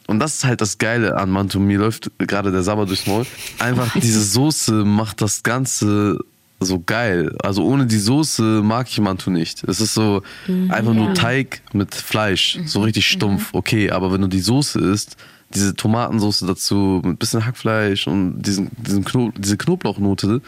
[0.07, 1.61] Und das ist halt das Geile an Mantu.
[1.61, 3.27] Mir läuft gerade der Sabber durchs Maul.
[3.59, 6.19] Einfach diese Soße macht das Ganze
[6.61, 7.37] so geil.
[7.43, 9.63] Also ohne die Soße mag ich Mantu nicht.
[9.65, 10.23] Es ist so
[10.71, 12.59] einfach nur Teig mit Fleisch.
[12.65, 13.51] So richtig stumpf.
[13.53, 15.17] Okay, aber wenn du die Soße isst,
[15.55, 20.41] diese Tomatensoße dazu mit bisschen Hackfleisch und diesen, diesen Kno diese Knoblauchnote,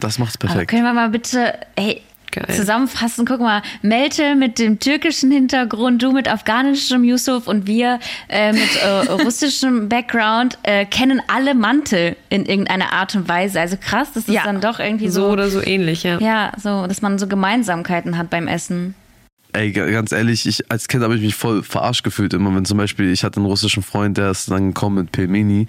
[0.00, 0.70] das macht's Aber perfekt.
[0.70, 2.46] können wir mal bitte, hey, Geil.
[2.54, 3.24] zusammenfassen?
[3.26, 8.82] Guck mal, Melte mit dem türkischen Hintergrund, du mit afghanischem Yusuf und wir äh, mit
[8.82, 13.60] äh, russischem Background äh, kennen alle Mantel in irgendeiner Art und Weise.
[13.60, 14.42] Also krass, das Ja.
[14.44, 16.18] dann doch irgendwie So so, oder so ähnlich, ja.
[16.18, 18.94] ja, so, dass man so Gemeinsamkeiten hat beim Essen.
[19.52, 22.64] Ey, ga- ganz ehrlich, ich als Kind habe ich mich voll verarscht gefühlt immer, wenn
[22.64, 25.66] zum Beispiel, ich hatte einen russischen Freund, der ist dann gekommen mit Pelmeni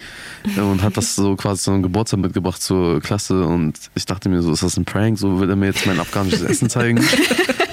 [0.56, 4.30] äh, und hat das so quasi zu einem Geburtstag mitgebracht zur Klasse und ich dachte
[4.30, 5.18] mir so, ist das ein Prank?
[5.20, 7.04] So will er mir jetzt mein afghanisches Essen zeigen?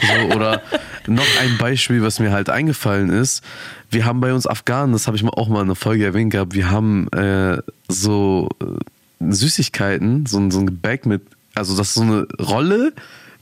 [0.00, 0.62] So, oder
[1.06, 3.44] noch ein Beispiel, was mir halt eingefallen ist,
[3.90, 6.54] wir haben bei uns Afghanen, das habe ich auch mal in einer Folge erwähnt gehabt,
[6.54, 11.22] wir haben äh, so äh, Süßigkeiten, so, ein- so ein Gebäck mit,
[11.54, 12.92] also das ist so eine Rolle,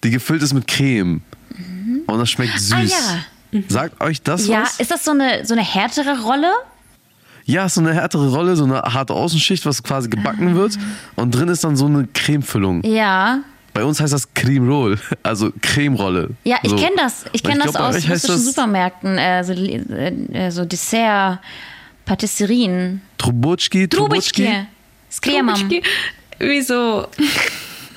[0.04, 1.22] die gefüllt ist mit Creme.
[2.08, 2.72] Und das schmeckt süß.
[2.72, 2.82] Ah,
[3.52, 3.60] ja.
[3.68, 4.80] Sagt euch das Ja, was?
[4.80, 6.50] ist das so eine, so eine härtere Rolle?
[7.44, 10.76] Ja, ist so eine härtere Rolle, so eine harte Außenschicht, was quasi gebacken wird.
[11.16, 12.82] Und drin ist dann so eine Cremefüllung.
[12.84, 13.40] Ja.
[13.74, 16.30] Bei uns heißt das Creme Roll, also Cremerolle.
[16.44, 16.76] Ja, ich so.
[16.76, 17.24] kenne das.
[17.32, 19.18] Ich kenne das aus russischen das Supermärkten.
[19.18, 21.38] Äh, so, äh, so Dessert,
[22.04, 23.02] Patisserien.
[23.18, 24.44] Trubutschki, Trubutschki.
[24.44, 24.66] Trubitschke.
[25.10, 25.70] Sklemam.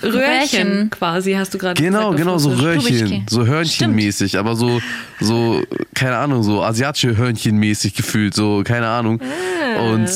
[0.03, 0.89] Röhrchen Röhrchen.
[0.89, 2.13] quasi, hast du gerade Genau, gesagt.
[2.13, 2.49] auf genau, so.
[2.63, 4.81] Röhrchen, so Hörnchenmäßig, aber so,
[5.19, 5.61] so,
[5.93, 9.21] keine Ahnung, so asiatische Hörnchenmäßig gefühlt, so, keine Ahnung.
[9.21, 9.81] Ah.
[9.91, 10.09] Und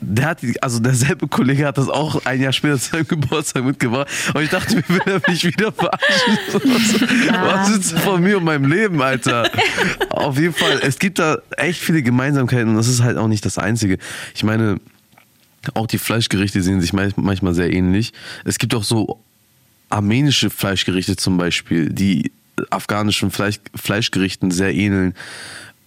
[0.00, 4.08] der hat, also derselbe Kollege hat das auch ein Jahr später zu seinem Geburtstag mitgebracht.
[4.34, 6.38] Und ich dachte mir, will er mich wieder verarschen?
[6.52, 6.60] So,
[7.30, 9.50] Was ist von mir und meinem Leben, Alter?
[10.10, 13.46] Auf jeden Fall, es gibt da echt viele Gemeinsamkeiten und das ist halt auch nicht
[13.46, 13.98] das Einzige.
[14.34, 14.76] Ich meine,
[15.74, 18.12] auch die Fleischgerichte sehen sich manchmal sehr ähnlich.
[18.44, 19.20] Es gibt auch so
[19.90, 22.32] armenische Fleischgerichte zum Beispiel, die
[22.70, 25.14] afghanischen Fleisch, Fleischgerichten sehr ähneln.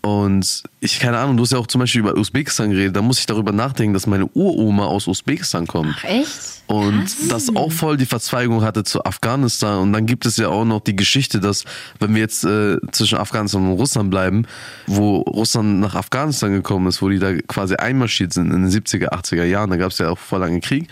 [0.07, 3.19] Und ich, keine Ahnung, du hast ja auch zum Beispiel über Usbekistan geredet, da muss
[3.19, 5.95] ich darüber nachdenken, dass meine Uroma aus Usbekistan kommt.
[5.99, 6.61] Ach, echt?
[6.67, 9.79] Und das auch voll die Verzweigung hatte zu Afghanistan.
[9.79, 11.65] Und dann gibt es ja auch noch die Geschichte, dass,
[11.99, 14.45] wenn wir jetzt äh, zwischen Afghanistan und Russland bleiben,
[14.85, 19.09] wo Russland nach Afghanistan gekommen ist, wo die da quasi einmarschiert sind in den 70er,
[19.09, 20.87] 80er Jahren, da gab es ja auch voll lange Krieg.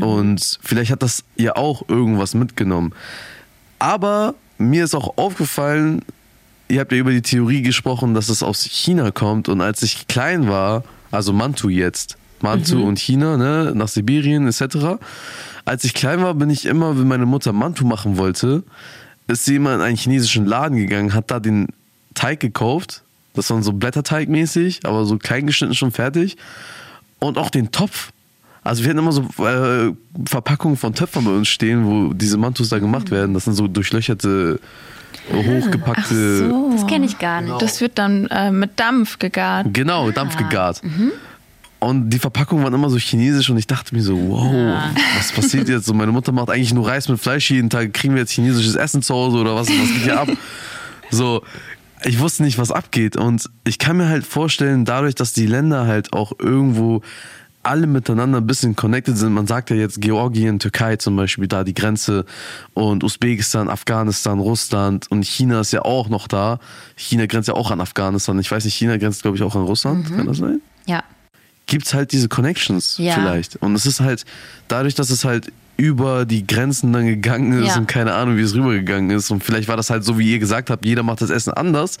[0.00, 2.94] Und vielleicht hat das ja auch irgendwas mitgenommen.
[3.78, 6.02] Aber mir ist auch aufgefallen,
[6.68, 9.48] ihr habt ja über die Theorie gesprochen, dass es aus China kommt.
[9.48, 15.00] Und als ich klein war, also Mantu jetzt, Mantu und China, ne, nach Sibirien etc.
[15.64, 18.62] Als ich klein war, bin ich immer, wenn meine Mutter Mantu machen wollte,
[19.26, 21.68] ist sie immer in einen chinesischen Laden gegangen, hat da den
[22.14, 23.02] Teig gekauft.
[23.34, 26.36] Das war so Blätterteig mäßig, aber so klein geschnitten schon fertig.
[27.18, 28.10] Und auch den Topf.
[28.64, 29.92] Also wir hatten immer so äh,
[30.26, 33.34] Verpackungen von Töpfern bei uns stehen, wo diese Mantus da gemacht werden.
[33.34, 34.60] Das sind so durchlöcherte,
[35.32, 36.52] hochgepackte.
[36.72, 37.60] Das kenne ich gar nicht.
[37.60, 39.66] Das wird dann äh, mit Dampf gegart.
[39.72, 40.82] Genau, dampfgegart.
[41.80, 45.68] Und die Verpackungen waren immer so chinesisch und ich dachte mir so, wow, was passiert
[45.68, 45.86] jetzt?
[45.86, 47.92] So, meine Mutter macht eigentlich nur Reis mit Fleisch jeden Tag.
[47.92, 50.28] Kriegen wir jetzt chinesisches Essen zu Hause oder was, was geht hier ab?
[51.10, 51.42] So,
[52.04, 53.16] ich wusste nicht, was abgeht.
[53.16, 57.00] Und ich kann mir halt vorstellen, dadurch, dass die Länder halt auch irgendwo
[57.68, 59.32] alle miteinander ein bisschen connected sind.
[59.32, 62.24] Man sagt ja jetzt Georgien, Türkei zum Beispiel, da die Grenze
[62.74, 66.58] und Usbekistan, Afghanistan, Russland und China ist ja auch noch da.
[66.96, 68.38] China grenzt ja auch an Afghanistan.
[68.38, 70.08] Ich weiß nicht, China grenzt glaube ich auch an Russland.
[70.14, 70.60] Kann das sein?
[70.86, 71.02] Ja.
[71.66, 73.12] gibt's halt diese Connections Ja.
[73.14, 73.56] vielleicht.
[73.56, 74.24] Und es ist halt,
[74.68, 77.76] dadurch, dass es halt über die Grenzen dann gegangen ist Ja.
[77.78, 79.30] und keine Ahnung, wie es rübergegangen ist.
[79.30, 81.98] Und vielleicht war das halt so, wie ihr gesagt habt, jeder macht das Essen anders.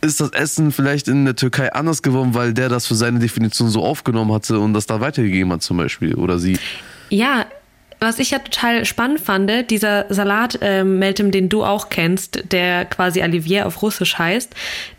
[0.00, 3.68] Ist das Essen vielleicht in der Türkei anders geworden, weil der das für seine Definition
[3.68, 6.58] so aufgenommen hatte und das da weitergegeben hat zum Beispiel oder sie?
[7.08, 7.46] Ja,
[8.00, 12.84] was ich ja total spannend fand, dieser Salat, ähm, Meltem, den du auch kennst, der
[12.84, 14.54] quasi Olivier auf Russisch heißt,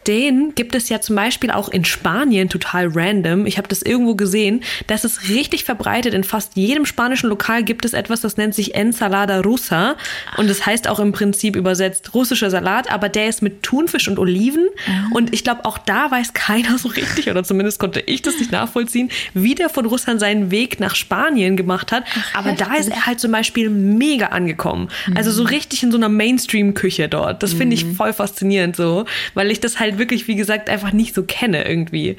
[0.07, 3.45] den gibt es ja zum Beispiel auch in Spanien total random.
[3.45, 4.63] Ich habe das irgendwo gesehen.
[4.87, 6.13] Das ist richtig verbreitet.
[6.13, 9.97] In fast jedem spanischen Lokal gibt es etwas, das nennt sich Ensalada Russa.
[10.37, 14.17] Und das heißt auch im Prinzip übersetzt russischer Salat, aber der ist mit Thunfisch und
[14.17, 14.67] Oliven.
[15.11, 18.51] Und ich glaube, auch da weiß keiner so richtig, oder zumindest konnte ich das nicht
[18.51, 22.05] nachvollziehen, wie der von Russland seinen Weg nach Spanien gemacht hat.
[22.33, 24.89] aber da ist er halt zum Beispiel mega angekommen.
[25.15, 27.41] Also so richtig in so einer Mainstream-Küche dort.
[27.43, 31.15] Das finde ich voll faszinierend so, weil ich das halt wirklich, wie gesagt, einfach nicht
[31.15, 32.17] so kenne irgendwie.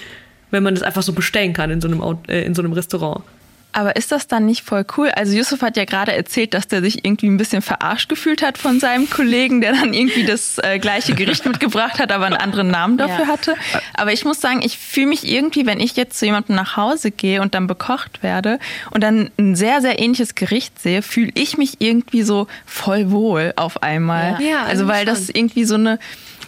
[0.50, 2.72] Wenn man das einfach so bestellen kann in so einem, Au- äh, in so einem
[2.72, 3.22] Restaurant.
[3.70, 5.10] Aber ist das dann nicht voll cool?
[5.10, 8.56] Also Yusuf hat ja gerade erzählt, dass der sich irgendwie ein bisschen verarscht gefühlt hat
[8.58, 12.70] von seinem Kollegen, der dann irgendwie das äh, gleiche Gericht mitgebracht hat, aber einen anderen
[12.70, 13.28] Namen dafür Ja.
[13.28, 13.54] hatte.
[13.94, 17.10] Aber ich muss sagen, ich fühle mich irgendwie, wenn ich jetzt zu jemandem nach Hause
[17.10, 18.58] gehe und dann bekocht werde
[18.90, 23.52] und dann ein sehr, sehr ähnliches Gericht sehe, fühle ich mich irgendwie so voll wohl
[23.56, 24.42] auf einmal.
[24.42, 24.64] Ja.
[24.64, 25.98] Also weil das irgendwie so eine,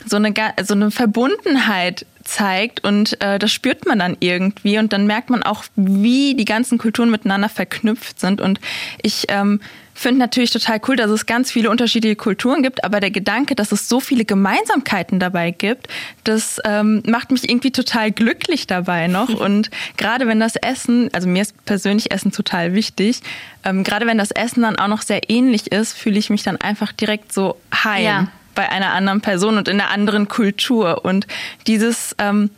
[0.06, 5.06] so eine, so eine Verbundenheit zeigt und äh, das spürt man dann irgendwie und dann
[5.06, 8.60] merkt man auch, wie die ganzen Kulturen miteinander verknüpft sind und
[9.02, 9.60] ich ähm,
[9.94, 13.72] finde natürlich total cool, dass es ganz viele unterschiedliche Kulturen gibt, aber der Gedanke, dass
[13.72, 15.88] es so viele Gemeinsamkeiten dabei gibt,
[16.24, 21.28] das ähm, macht mich irgendwie total glücklich dabei noch und gerade wenn das Essen, also
[21.28, 23.20] mir ist persönlich Essen total wichtig,
[23.64, 26.56] ähm, gerade wenn das Essen dann auch noch sehr ähnlich ist, fühle ich mich dann
[26.56, 28.28] einfach direkt so heim Ja.
[28.60, 31.02] Bei einer anderen Person und in einer anderen Kultur.
[31.02, 31.26] Und
[31.66, 32.50] dieses, ähm,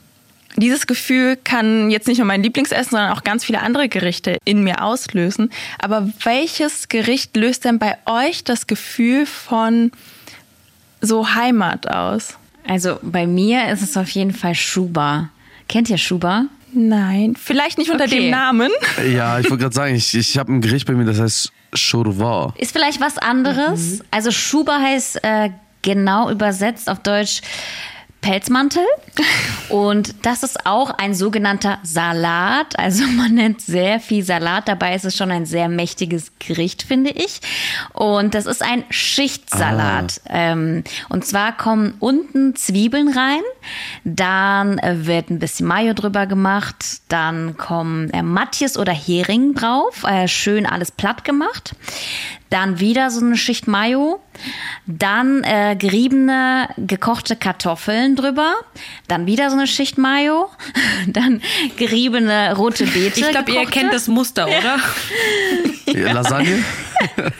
[0.56, 4.64] dieses Gefühl kann jetzt nicht nur mein Lieblingsessen, sondern auch ganz viele andere Gerichte in
[4.64, 5.50] mir auslösen.
[5.78, 9.92] Aber welches Gericht löst denn bei euch das Gefühl von
[11.00, 12.36] so Heimat aus?
[12.66, 15.28] Also bei mir ist es auf jeden Fall Schuba.
[15.68, 16.46] Kennt ihr Schuba?
[16.72, 18.22] Nein, vielleicht nicht unter Okay.
[18.22, 18.70] dem Namen.
[19.14, 22.54] Ja, ich wollte gerade sagen, ich, ich habe ein Gericht bei mir, das heißt Shorva.
[22.58, 24.00] Ist vielleicht was anderes.
[24.10, 25.50] Also Schuba heißt äh,
[25.82, 27.42] genau übersetzt auf Deutsch
[28.22, 28.84] Pelzmantel.
[29.68, 32.78] Und das ist auch ein sogenannter Salat.
[32.78, 34.68] Also man nennt sehr viel Salat.
[34.68, 37.40] Dabei ist es schon ein sehr mächtiges Gericht, finde ich.
[37.92, 40.22] Und das ist ein Schichtsalat.
[40.28, 43.42] Ähm, und zwar kommen unten Zwiebeln rein.
[44.04, 47.02] Dann wird ein bisschen Mayo drüber gemacht.
[47.08, 50.04] Dann kommen äh, Matjes oder Hering drauf.
[50.04, 51.74] Äh, schön alles platt gemacht.
[52.52, 54.20] Dann wieder so eine Schicht Mayo.
[54.86, 58.56] Dann äh, geriebene, gekochte Kartoffeln drüber.
[59.08, 60.50] Dann wieder so eine Schicht Mayo.
[61.06, 61.40] Dann
[61.78, 63.20] geriebene rote Beete.
[63.20, 64.78] Ich glaube, ihr kennt das Muster, oder?
[65.86, 66.62] Ja, Lasagne?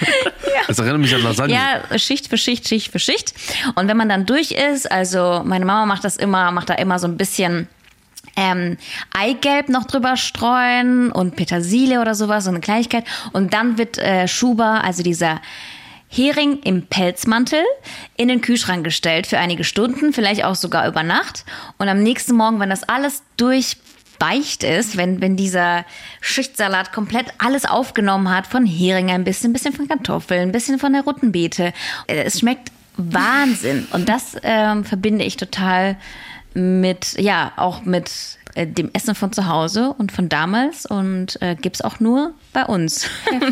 [0.69, 1.55] Das erinnert mich an Lasagne.
[1.55, 3.35] Ja, Schicht für Schicht, Schicht für Schicht.
[3.75, 6.99] Und wenn man dann durch ist, also meine Mama macht das immer, macht da immer
[6.99, 7.69] so ein bisschen
[8.37, 8.79] ähm,
[9.13, 13.05] Eigelb noch drüber streuen und Petersilie oder sowas, so eine Kleinigkeit.
[13.33, 15.41] Und dann wird äh, Schuba, also dieser
[16.09, 17.63] Hering im Pelzmantel,
[18.17, 21.45] in den Kühlschrank gestellt für einige Stunden, vielleicht auch sogar über Nacht.
[21.79, 25.87] Und am nächsten Morgen, wenn das alles durchweicht ist, wenn, wenn dieser
[26.21, 30.79] Schichtsalat komplett alles aufgenommen hat, von Hering ein bisschen, ein bisschen von Kartoffeln, ein bisschen
[30.79, 31.73] von der roten Beete,
[32.07, 33.87] äh, es schmeckt Wahnsinn.
[33.93, 35.97] Und das ähm, verbinde ich total
[36.55, 38.11] mit, ja, auch mit
[38.55, 42.65] äh, dem Essen von zu Hause und von damals und äh, gibt's auch nur bei
[42.65, 43.07] uns.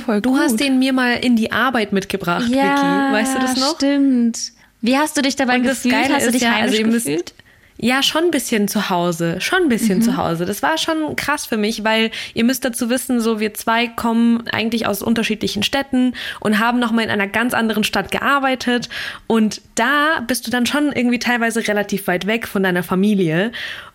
[0.05, 2.57] voll Du hast den mir mal in die Arbeit mitgebracht, Vicky.
[2.59, 3.77] Weißt du das noch?
[3.77, 4.39] Stimmt.
[4.83, 5.95] Wie hast du dich dabei Und gefühlt?
[6.13, 7.35] Hast du dich ja, heimisch also ihr müsst- gefühlt?
[7.83, 9.40] Ja, schon ein bisschen zu Hause.
[9.40, 10.45] Schon ein bisschen zu Hause.
[10.45, 14.47] Das war schon krass für mich, weil ihr müsst dazu wissen, so wir zwei kommen
[14.49, 18.90] eigentlich aus unterschiedlichen Städten und haben nochmal in einer ganz anderen Stadt gearbeitet.
[19.27, 23.51] Und da bist du dann schon irgendwie teilweise relativ weit weg von deiner Familie.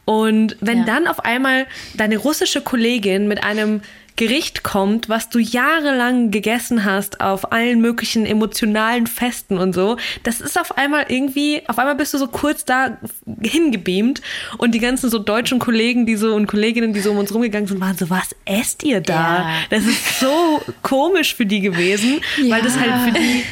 [0.05, 0.85] Und wenn Ja.
[0.85, 3.81] dann auf einmal deine russische Kollegin mit einem
[4.15, 10.39] Gericht kommt, was du jahrelang gegessen hast auf allen möglichen emotionalen Festen und so, das
[10.41, 12.97] ist auf einmal irgendwie, auf einmal bist du so kurz da
[13.41, 14.21] hingebeamt
[14.57, 17.67] und die ganzen so deutschen Kollegen, die so und Kolleginnen, die so um uns rumgegangen
[17.67, 19.13] sind, waren so, was esst ihr da?
[19.13, 19.49] Ja.
[19.69, 23.43] Das ist so komisch für die gewesen, weil das halt für die,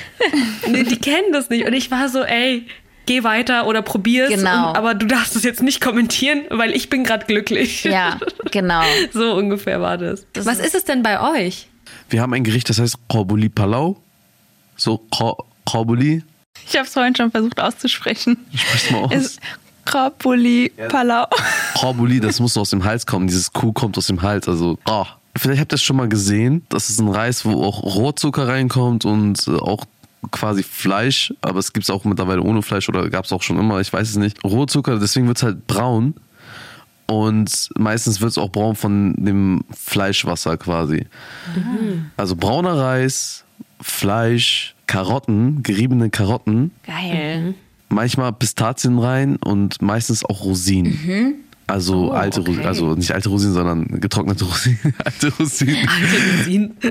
[0.71, 2.65] nee, die kennen das nicht und ich war so, ey,
[3.05, 4.69] geh weiter oder probier's, Genau.
[4.69, 7.83] und, aber du darfst es jetzt nicht kommentieren, weil ich bin gerade glücklich.
[7.83, 8.19] Ja,
[8.51, 8.81] genau.
[9.13, 10.25] So ungefähr war das.
[10.35, 11.67] Was ist es denn bei euch?
[12.09, 13.97] Wir haben ein Gericht, das heißt Korbuli Palau.
[14.75, 15.01] So
[15.65, 16.23] Korbuli.
[16.67, 18.37] Ich habe es vorhin schon versucht auszusprechen.
[18.55, 19.37] Sprich's mal aus.
[19.85, 21.25] Krapuli Palau.
[21.75, 23.27] Korbuli, das muss aus dem Hals kommen.
[23.27, 24.47] Dieses Kuh kommt aus dem Hals.
[24.47, 25.05] Also, ah.
[25.35, 26.63] Vielleicht habt ihr es schon mal gesehen.
[26.69, 29.83] Das ist ein Reis, wo auch Rohrzucker reinkommt und äh, auch
[30.31, 31.33] quasi Fleisch.
[31.41, 33.79] Aber es gibt es auch mittlerweile ohne Fleisch oder gab es auch schon immer.
[33.79, 34.43] Ich weiß es nicht.
[34.43, 36.15] Rohrzucker, deswegen wird es halt braun.
[37.05, 41.05] Und meistens wird es auch braun von dem Fleischwasser quasi.
[42.17, 43.43] Also brauner Reis,
[43.81, 47.55] Fleisch, Karotten, geriebene Karotten, Geil.
[47.89, 51.35] manchmal Pistazien rein und meistens auch Rosinen.
[51.67, 52.51] Also alte okay.
[52.51, 54.93] Rosinen, also nicht alte Rosinen, sondern getrocknete Rosinen.
[55.03, 56.77] alte Rosinen.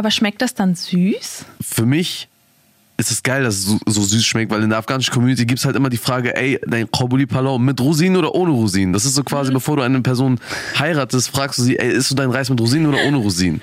[0.00, 1.44] Aber schmeckt das dann süß?
[1.60, 2.28] Für mich
[2.96, 5.58] ist es geil, dass es so, so süß schmeckt, weil in der afghanischen Community gibt
[5.58, 8.94] es halt immer die Frage, ey, dein Kobuli Palau mit Rosinen oder ohne Rosinen?
[8.94, 10.40] Das ist so quasi, bevor du eine Person
[10.78, 13.60] heiratest, fragst du sie, ey, isst du dein Reis mit Rosinen oder ohne Rosinen?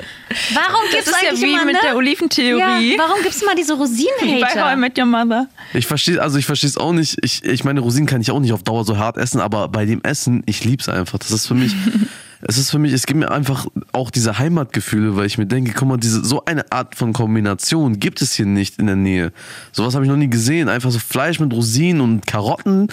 [0.53, 1.79] Warum Das gibt's ist ja eigentlich wie immer, mit ne?
[1.83, 2.91] der Oliventheorie.
[2.91, 4.75] Ja, warum gibt's immer diese Rosinen-Hater?
[4.75, 5.47] Met Your Mother.
[5.73, 7.17] Ich verstehe, also ich verstehe es auch nicht.
[7.23, 9.85] Ich, ich meine, Rosinen kann ich auch nicht auf Dauer so hart essen, aber bei
[9.85, 11.17] dem Essen, ich lieb's einfach.
[11.17, 11.73] Das ist für mich,
[12.41, 15.73] es ist für mich, es gibt mir einfach auch diese Heimatgefühle, weil ich mir denke,
[15.73, 19.31] guck mal, diese, so eine Art von Kombination gibt es hier nicht in der Nähe.
[19.71, 20.69] Sowas habe ich noch nie gesehen.
[20.69, 22.89] Einfach so Fleisch mit Rosinen und Karotten.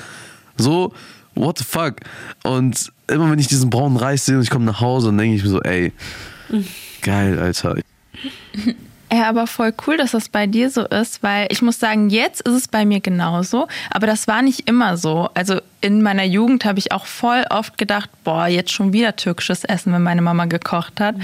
[0.56, 0.92] So,
[1.34, 1.96] what the fuck?
[2.42, 5.36] Und immer wenn ich diesen braunen Reis sehe und ich komme nach Hause, dann denke
[5.36, 5.92] ich mir so, ey,
[7.02, 7.76] geil, Alter.
[9.12, 12.40] Ja, aber voll cool, dass das bei dir so ist, weil ich muss sagen, jetzt
[12.40, 15.28] ist es bei mir genauso, aber das war nicht immer so.
[15.34, 19.64] Also in meiner Jugend habe ich auch voll oft gedacht, boah, jetzt schon wieder türkisches
[19.64, 21.14] Essen, wenn meine Mama gekocht hat.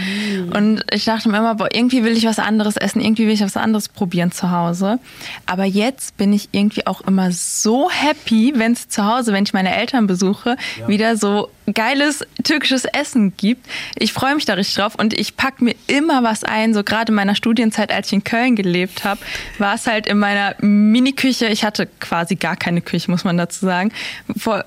[0.54, 3.40] Und ich dachte mir immer, boah, irgendwie will ich was anderes essen, irgendwie will ich
[3.40, 4.98] was anderes probieren zu Hause.
[5.46, 9.54] Aber jetzt bin ich irgendwie auch immer so happy, wenn es zu Hause, wenn ich
[9.54, 13.66] meine Eltern besuche, wieder so geiles türkisches Essen gibt.
[13.96, 16.74] Ich freue mich da richtig drauf und ich packe mir immer was ein.
[16.74, 19.20] So gerade in meiner Studienzeit, als ich in Köln gelebt habe,
[19.58, 21.46] war es halt in meiner Mini-Küche.
[21.46, 23.92] Ich hatte quasi gar keine Küche, muss man dazu sagen.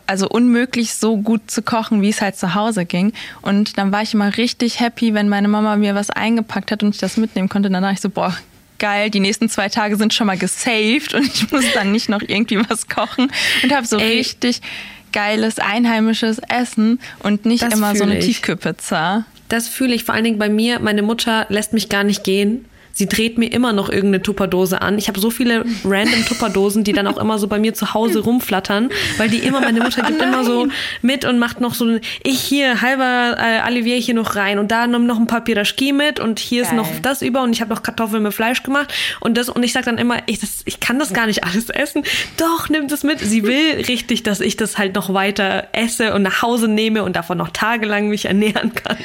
[0.08, 3.14] Also unmöglich so gut zu kochen, wie es halt zu Hause ging.
[3.42, 6.96] Und dann war ich immer richtig happy, wenn meine Mama mir was eingepackt hat und
[6.96, 7.68] ich das mitnehmen konnte.
[7.68, 8.36] Und dann dachte ich so, boah,
[8.80, 12.22] geil, die nächsten zwei Tage sind schon mal gesaved und ich muss dann nicht noch
[12.22, 13.32] irgendwie was kochen
[13.64, 14.18] und habe so Ey.
[14.18, 14.62] richtig
[15.14, 19.26] geiles einheimisches Essen und nicht das immer so eine Tiefkühlpizza.
[19.48, 20.80] Das fühle ich vor allen Dingen bei mir.
[20.80, 22.66] Meine Mutter lässt mich gar nicht gehen.
[22.94, 25.00] Sie dreht mir immer noch irgendeine Tupperdose an.
[25.00, 28.20] Ich habe so viele random Tupperdosen, die dann auch immer so bei mir zu Hause
[28.20, 30.68] rumflattern, weil die immer, meine Mutter gibt oh immer so
[31.02, 34.86] mit und macht noch so, ich hier, halber äh, Olivier hier noch rein und da
[34.86, 36.72] nimm noch ein paar Piraschki mit und hier Geil.
[36.72, 39.64] ist noch das über und ich habe noch Kartoffeln mit Fleisch gemacht und das und
[39.64, 42.04] ich sage dann immer, ich, das, ich kann das gar nicht alles essen.
[42.38, 43.20] Doch, nimm das mit.
[43.20, 47.16] Sie will richtig, dass ich das halt noch weiter esse und nach Hause nehme und
[47.16, 48.98] davon noch tagelang mich ernähren kann.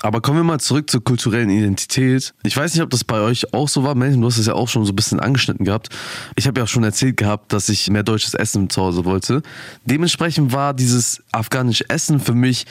[0.00, 2.32] Aber kommen wir mal zurück zur kulturellen Identität.
[2.44, 3.94] Ich weiß nicht, ob das bei euch auch so war.
[3.94, 5.88] Melvin, du hast es ja auch schon so ein bisschen angeschnitten gehabt.
[6.36, 9.42] Ich habe ja auch schon erzählt gehabt, dass ich mehr deutsches Essen zu Hause wollte.
[9.84, 12.66] Dementsprechend war dieses afghanische Essen für mich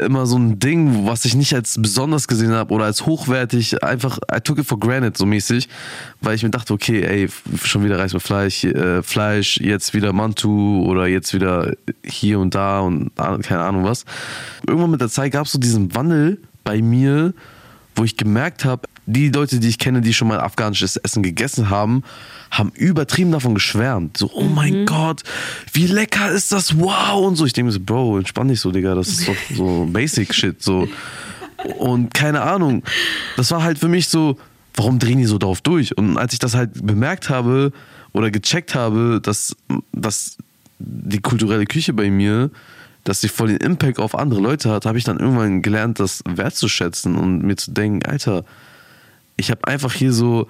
[0.00, 4.18] immer so ein Ding, was ich nicht als besonders gesehen habe oder als hochwertig, einfach,
[4.34, 5.68] I took it for granted so mäßig,
[6.20, 7.28] weil ich mir dachte, okay, ey,
[7.62, 11.72] schon wieder Reis mit Fleisch, äh, Fleisch, jetzt wieder Mantu oder jetzt wieder
[12.04, 14.04] hier und da und keine Ahnung was.
[14.66, 17.32] Irgendwann mit der Zeit gab es so diesen Wandel bei mir,
[17.96, 21.70] wo ich gemerkt habe, die Leute, die ich kenne, die schon mal afghanisches Essen gegessen
[21.70, 22.02] haben,
[22.50, 24.16] haben übertrieben davon geschwärmt.
[24.16, 24.86] So, oh mein mhm.
[24.86, 25.22] Gott,
[25.72, 27.46] wie lecker ist das, wow und so.
[27.46, 30.62] Ich denke mir so, Bro, entspann dich so, Digga, das ist doch so Basic Shit,
[30.62, 30.88] so.
[31.78, 32.82] Und keine Ahnung,
[33.36, 34.38] das war halt für mich so,
[34.74, 35.96] warum drehen die so drauf durch?
[35.96, 37.72] Und als ich das halt bemerkt habe
[38.12, 39.56] oder gecheckt habe, dass,
[39.92, 40.36] dass
[40.78, 42.50] die kulturelle Küche bei mir
[43.06, 46.22] dass sie voll den Impact auf andere Leute hat, habe ich dann irgendwann gelernt, das
[46.28, 48.44] wertzuschätzen und mir zu denken, Alter,
[49.36, 50.48] ich habe einfach hier so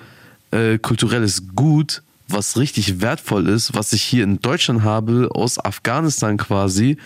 [0.52, 6.38] äh, kulturelles Gut, was richtig wertvoll ist, was ich hier in Deutschland habe, aus Afghanistan
[6.38, 6.96] quasi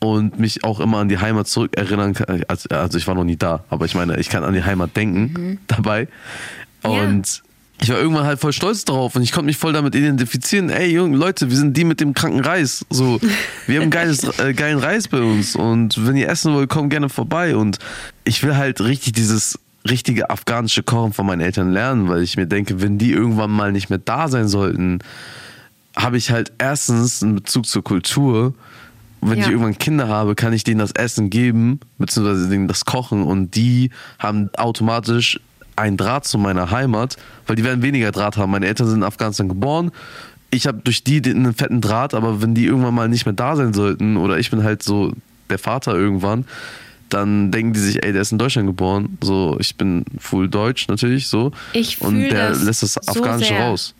[0.00, 2.42] und mich auch immer an die Heimat zurückerinnern kann.
[2.48, 4.96] Also, also ich war noch nie da, aber ich meine, ich kann an die Heimat
[4.96, 5.58] denken mhm.
[5.68, 6.08] dabei.
[6.82, 7.42] Und.
[7.84, 10.70] Ich war irgendwann halt voll stolz darauf und ich konnte mich voll damit identifizieren.
[10.70, 12.86] Ey, Junge, Leute, wir sind die mit dem kranken Reis.
[12.88, 13.20] So,
[13.66, 17.10] wir haben geiles, äh, geilen Reis bei uns und wenn ihr essen wollt, kommt gerne
[17.10, 17.56] vorbei.
[17.56, 17.78] Und
[18.24, 22.46] ich will halt richtig dieses richtige afghanische Kochen von meinen Eltern lernen, weil ich mir
[22.46, 25.00] denke, wenn die irgendwann mal nicht mehr da sein sollten,
[25.94, 28.54] habe ich halt erstens einen Bezug zur Kultur.
[29.20, 29.44] Und wenn ja.
[29.44, 33.54] ich irgendwann Kinder habe, kann ich denen das Essen geben, beziehungsweise denen das Kochen und
[33.56, 35.38] die haben automatisch
[35.76, 38.52] einen Draht zu meiner Heimat, weil die werden weniger Draht haben.
[38.52, 39.90] Meine Eltern sind in Afghanistan geboren.
[40.50, 43.56] Ich habe durch die einen fetten Draht, aber wenn die irgendwann mal nicht mehr da
[43.56, 45.12] sein sollten oder ich bin halt so
[45.50, 46.44] der Vater irgendwann,
[47.08, 49.18] dann denken die sich, ey, der ist in Deutschland geboren.
[49.22, 51.52] So, ich bin full deutsch natürlich so.
[51.72, 53.94] Ich und der das lässt das Afghanische so raus.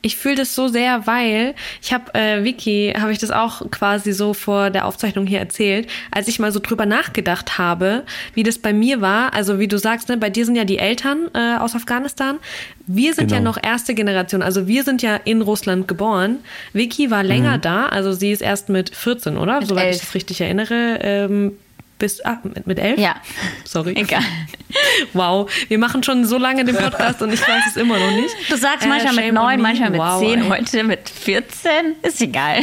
[0.00, 4.12] Ich fühle das so sehr, weil ich habe äh, Vicky, habe ich das auch quasi
[4.12, 8.58] so vor der Aufzeichnung hier erzählt, als ich mal so drüber nachgedacht habe, wie das
[8.58, 9.34] bei mir war.
[9.34, 12.38] Also wie du sagst, ne, bei dir sind ja die Eltern äh, aus Afghanistan.
[12.86, 13.38] Wir sind genau.
[13.38, 16.38] ja noch erste Generation, also wir sind ja in Russland geboren.
[16.72, 17.62] Vicky war länger mhm.
[17.62, 19.58] da, also sie ist erst mit 14, oder?
[19.58, 19.96] Mit Soweit elf.
[19.96, 20.98] ich das richtig erinnere.
[21.02, 21.52] Ähm,
[21.98, 22.98] bis, ah, mit, mit elf?
[22.98, 23.16] Ja.
[23.64, 23.94] Sorry.
[23.96, 24.22] Egal.
[25.14, 28.34] Wow, wir machen schon so lange den Podcast und ich weiß es immer noch nicht.
[28.50, 30.48] Du sagst äh, manchmal mit neun, manchmal mit wow, zehn, ey.
[30.48, 31.70] heute mit 14.
[32.02, 32.60] Ist egal.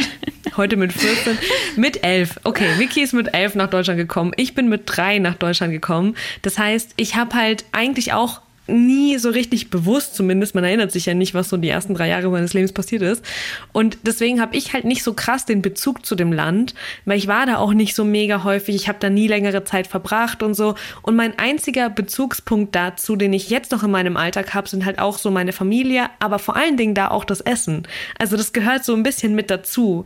[0.56, 1.36] Heute mit 14.
[1.74, 2.38] Mit elf.
[2.44, 4.32] Okay, Vicky ist mit elf nach Deutschland gekommen.
[4.36, 6.16] Ich bin mit drei nach Deutschland gekommen.
[6.42, 11.06] Das heißt, ich habe halt eigentlich auch nie so richtig bewusst, zumindest man erinnert sich
[11.06, 13.24] ja nicht, was so die ersten drei Jahre meines Lebens passiert ist.
[13.72, 16.74] Und deswegen habe ich halt nicht so krass den Bezug zu dem Land,
[17.04, 19.86] weil ich war da auch nicht so mega häufig, ich habe da nie längere Zeit
[19.86, 20.74] verbracht und so.
[21.02, 24.98] Und mein einziger Bezugspunkt dazu, den ich jetzt noch in meinem Alltag habe, sind halt
[24.98, 27.86] auch so meine Familie, aber vor allen Dingen da auch das Essen.
[28.18, 30.04] Also das gehört so ein bisschen mit dazu.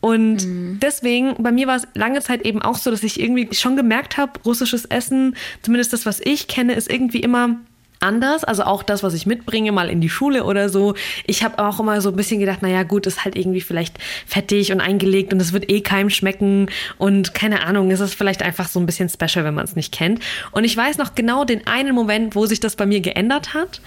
[0.00, 0.78] Und mhm.
[0.80, 4.18] deswegen, bei mir war es lange Zeit eben auch so, dass ich irgendwie schon gemerkt
[4.18, 7.56] habe, russisches Essen, zumindest das, was ich kenne, ist irgendwie immer
[8.00, 10.94] anders, also auch das, was ich mitbringe, mal in die Schule oder so.
[11.26, 14.72] Ich habe auch immer so ein bisschen gedacht, naja gut, ist halt irgendwie vielleicht fettig
[14.72, 18.68] und eingelegt und es wird eh keinem schmecken und keine Ahnung, ist es vielleicht einfach
[18.68, 20.20] so ein bisschen special, wenn man es nicht kennt.
[20.52, 23.80] Und ich weiß noch genau den einen Moment, wo sich das bei mir geändert hat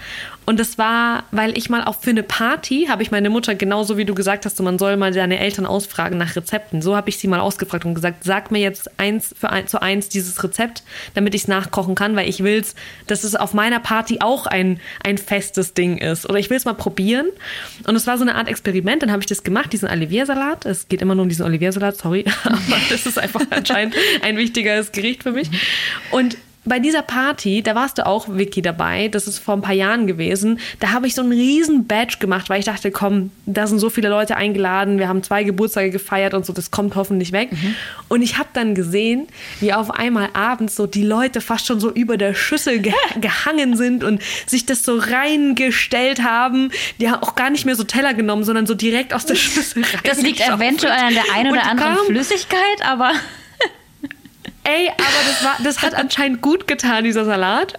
[0.50, 3.98] und das war, weil ich mal auch für eine Party habe ich meine Mutter genauso
[3.98, 6.82] wie du gesagt hast, man soll mal seine Eltern ausfragen nach Rezepten.
[6.82, 9.80] So habe ich sie mal ausgefragt und gesagt, sag mir jetzt eins für ein, zu
[9.80, 10.82] eins dieses Rezept,
[11.14, 12.74] damit ich es nachkochen kann, weil ich will's,
[13.06, 16.30] das ist auf meiner Party Party auch ein, ein festes Ding ist.
[16.30, 17.28] Oder ich will es mal probieren.
[17.86, 19.04] Und es war so eine Art Experiment.
[19.04, 20.66] Dann habe ich das gemacht, diesen Oliviersalat.
[20.66, 22.24] Es geht immer nur um diesen Oliviersalat, sorry.
[22.46, 22.58] Aber
[22.90, 25.50] das ist einfach anscheinend ein wichtiges Gericht für mich.
[26.12, 26.38] Und
[26.70, 29.10] bei dieser Party, da warst du auch, Vicky, dabei.
[29.10, 30.60] Das ist vor ein paar Jahren gewesen.
[30.80, 33.90] Da habe ich so einen riesen Badge gemacht, weil ich dachte, komm, da sind so
[33.90, 35.00] viele Leute eingeladen.
[35.00, 37.52] Wir haben zwei Geburtstage gefeiert und so, das kommt hoffentlich weg.
[37.52, 37.76] Mhm.
[38.08, 39.28] Und ich habe dann gesehen,
[39.60, 43.76] wie auf einmal abends so die Leute fast schon so über der Schüssel ge gehangen
[43.76, 46.72] sind und sich das so reingestellt haben.
[47.00, 49.84] Die haben auch gar nicht mehr so Teller genommen, sondern so direkt aus der Schüssel
[49.84, 50.02] rein.
[50.04, 53.12] Das liegt eventuell an der einen oder anderen Flüssigkeit, aber.
[54.70, 54.98] Ey, aber
[55.28, 57.74] das, war, das hat anscheinend gut getan, dieser Salat.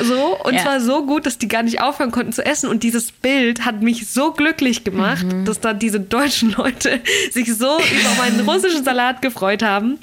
[0.00, 0.60] So, und ja.
[0.60, 2.68] zwar so gut, dass die gar nicht aufhören konnten zu essen.
[2.68, 5.46] Und dieses Bild hat mich so glücklich gemacht, mhm.
[5.46, 9.98] dass da diese deutschen Leute sich so über meinen russischen Salat gefreut haben.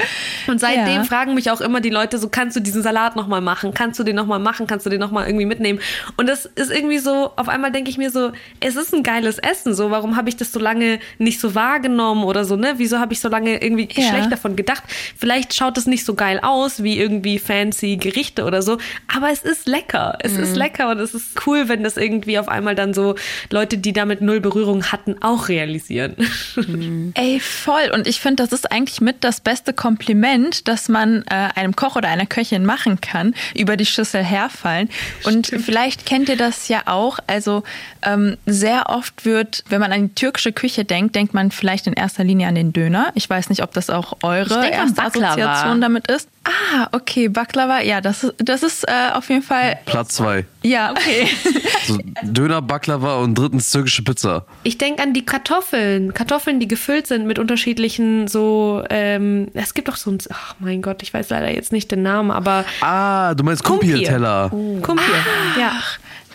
[0.47, 1.03] Und seitdem ja.
[1.03, 3.73] fragen mich auch immer die Leute so, kannst du diesen Salat nochmal machen?
[3.75, 4.65] Kannst du den nochmal machen?
[4.65, 5.79] Kannst du den nochmal irgendwie mitnehmen?
[6.17, 9.37] Und das ist irgendwie so, auf einmal denke ich mir so, es ist ein geiles
[9.37, 9.75] Essen.
[9.75, 12.73] So, warum habe ich das so lange nicht so wahrgenommen oder so, ne?
[12.77, 14.09] Wieso habe ich so lange irgendwie ja.
[14.09, 14.83] schlecht davon gedacht?
[15.15, 18.77] Vielleicht schaut es nicht so geil aus wie irgendwie fancy Gerichte oder so,
[19.13, 20.17] aber es ist lecker.
[20.21, 20.43] Es mhm.
[20.43, 23.15] ist lecker und es ist cool, wenn das irgendwie auf einmal dann so
[23.49, 26.15] Leute, die damit null Berührung hatten, auch realisieren.
[26.55, 27.13] Mhm.
[27.15, 27.91] Ey, voll.
[27.93, 31.95] Und ich finde, das ist eigentlich mit das beste Kompliment, das man äh, einem Koch
[31.95, 34.89] oder einer Köchin machen kann, über die Schüssel herfallen.
[35.23, 35.65] Und Stimmt.
[35.65, 37.19] vielleicht kennt ihr das ja auch.
[37.27, 37.63] Also
[38.01, 41.93] ähm, sehr oft wird, wenn man an die türkische Küche denkt, denkt man vielleicht in
[41.93, 43.11] erster Linie an den Döner.
[43.15, 46.20] Ich weiß nicht, ob das auch eure erste Assoziation damit ist.
[46.43, 49.77] Ah, okay, Baklava, ja, das ist, das ist äh, auf jeden Fall.
[49.85, 50.45] Platz zwei.
[50.63, 51.27] Ja, okay.
[51.85, 54.45] so Döner, Baklava und drittens türkische Pizza.
[54.63, 56.15] Ich denke an die Kartoffeln.
[56.15, 60.81] Kartoffeln, die gefüllt sind mit unterschiedlichen so, ähm, es gibt doch so ein, ach mein
[60.81, 62.65] Gott, ich weiß leider jetzt nicht den Namen, aber.
[62.81, 64.49] Ah, du meinst Kumpir-Teller.
[64.51, 64.79] Oh.
[64.81, 65.73] Kumpir, ah, ja.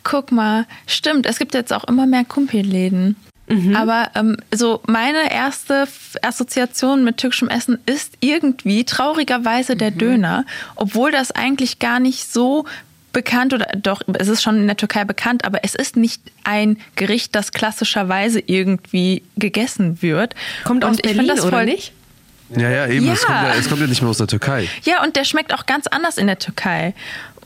[0.05, 3.17] Guck mal, stimmt, es gibt jetzt auch immer mehr Kumpir-Läden.
[3.49, 3.77] Mhm.
[3.77, 5.87] Aber ähm, so meine erste
[6.23, 9.99] Assoziation mit türkischem Essen ist irgendwie traurigerweise der mhm.
[9.99, 10.45] Döner,
[10.75, 12.65] obwohl das eigentlich gar nicht so
[13.13, 16.77] bekannt oder doch, es ist schon in der Türkei bekannt, aber es ist nicht ein
[16.97, 20.35] Gericht, das klassischerweise irgendwie gegessen wird.
[20.65, 21.93] Kommt aus und Berlin, das voll, oder nicht?
[22.55, 23.07] Ja, ja, eben.
[23.07, 23.15] Ja.
[23.15, 24.69] Es, kommt ja, es kommt ja nicht mehr aus der Türkei.
[24.85, 26.95] Ja, und der schmeckt auch ganz anders in der Türkei.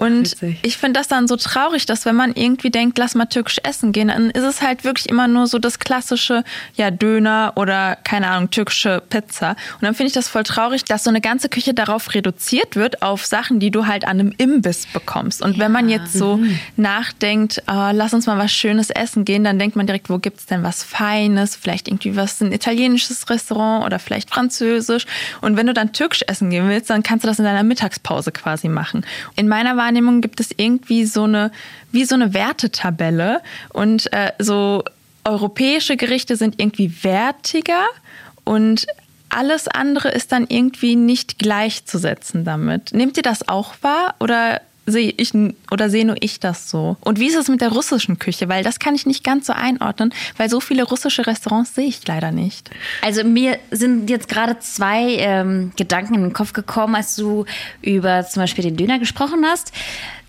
[0.01, 0.59] Und Witzig.
[0.63, 3.93] ich finde das dann so traurig, dass wenn man irgendwie denkt, lass mal türkisch essen
[3.93, 6.43] gehen, dann ist es halt wirklich immer nur so das klassische,
[6.75, 9.51] ja, Döner oder keine Ahnung, türkische Pizza.
[9.51, 13.03] Und dann finde ich das voll traurig, dass so eine ganze Küche darauf reduziert wird,
[13.03, 15.43] auf Sachen, die du halt an einem Imbiss bekommst.
[15.43, 15.65] Und ja.
[15.65, 16.59] wenn man jetzt so mhm.
[16.79, 20.47] nachdenkt, oh, lass uns mal was Schönes essen gehen, dann denkt man direkt, wo gibt's
[20.47, 21.57] denn was Feines?
[21.57, 25.05] Vielleicht irgendwie was, ein italienisches Restaurant oder vielleicht französisch.
[25.43, 28.33] Und wenn du dann türkisch essen gehen willst, dann kannst du das in deiner Mittagspause
[28.33, 29.05] quasi machen.
[29.37, 31.51] In meiner Wahrnehmung Wahrnehmung gibt es irgendwie so eine,
[31.91, 34.85] wie so eine Wertetabelle und äh, so
[35.25, 37.85] europäische Gerichte sind irgendwie wertiger
[38.45, 38.87] und
[39.31, 42.93] alles andere ist dann irgendwie nicht gleichzusetzen damit.
[42.93, 44.61] Nehmt ihr das auch wahr oder
[44.91, 45.33] sehe ich
[45.71, 46.97] oder sehe nur ich das so?
[47.01, 48.49] Und wie ist es mit der russischen Küche?
[48.49, 52.07] Weil das kann ich nicht ganz so einordnen, weil so viele russische Restaurants sehe ich
[52.07, 52.71] leider nicht.
[53.03, 57.45] Also mir sind jetzt gerade zwei ähm, Gedanken in den Kopf gekommen, als du
[57.83, 59.73] über zum Beispiel den Döner gesprochen hast.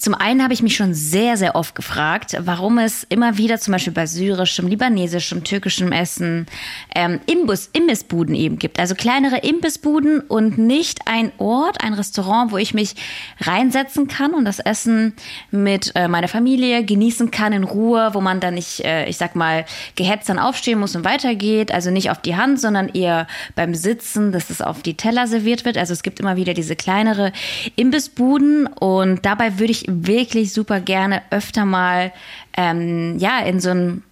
[0.02, 3.74] Zum einen habe ich mich schon sehr, sehr oft gefragt, warum es immer wieder zum
[3.74, 6.48] Beispiel bei syrischem, libanesischem, türkischem Essen
[6.96, 8.80] ähm, Imbus, Imbissbuden eben gibt.
[8.80, 12.96] Also kleinere Imbissbuden und nicht ein Ort, ein Restaurant, wo ich mich
[13.42, 15.14] reinsetzen kann und das Essen
[15.50, 19.36] mit äh, meiner Familie genießen kann in Ruhe, wo man dann nicht, äh, ich sag
[19.36, 21.72] mal, gehetzt dann aufstehen muss und weitergeht.
[21.74, 25.64] Also nicht auf die Hand, sondern eher beim Sitzen, dass es auf die Teller serviert
[25.64, 25.78] wird.
[25.78, 27.32] Also es gibt immer wieder diese kleinere
[27.76, 32.12] Imbissbuden und dabei würde ich wirklich super gerne öfter mal
[32.58, 34.04] ähm, ja in so ein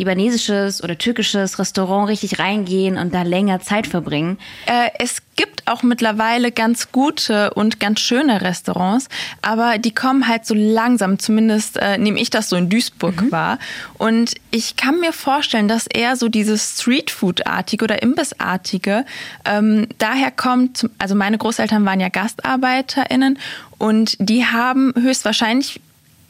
[0.00, 4.38] libanesisches oder türkisches Restaurant richtig reingehen und da länger Zeit verbringen.
[4.66, 9.08] Äh, es gibt auch mittlerweile ganz gute und ganz schöne Restaurants,
[9.42, 13.32] aber die kommen halt so langsam, zumindest äh, nehme ich das so in Duisburg mhm.
[13.32, 13.58] wahr.
[13.98, 19.04] Und ich kann mir vorstellen, dass eher so dieses Streetfood-artige oder Imbissartige
[19.44, 23.38] ähm, daher kommt, also meine Großeltern waren ja GastarbeiterInnen
[23.76, 25.80] und die haben höchstwahrscheinlich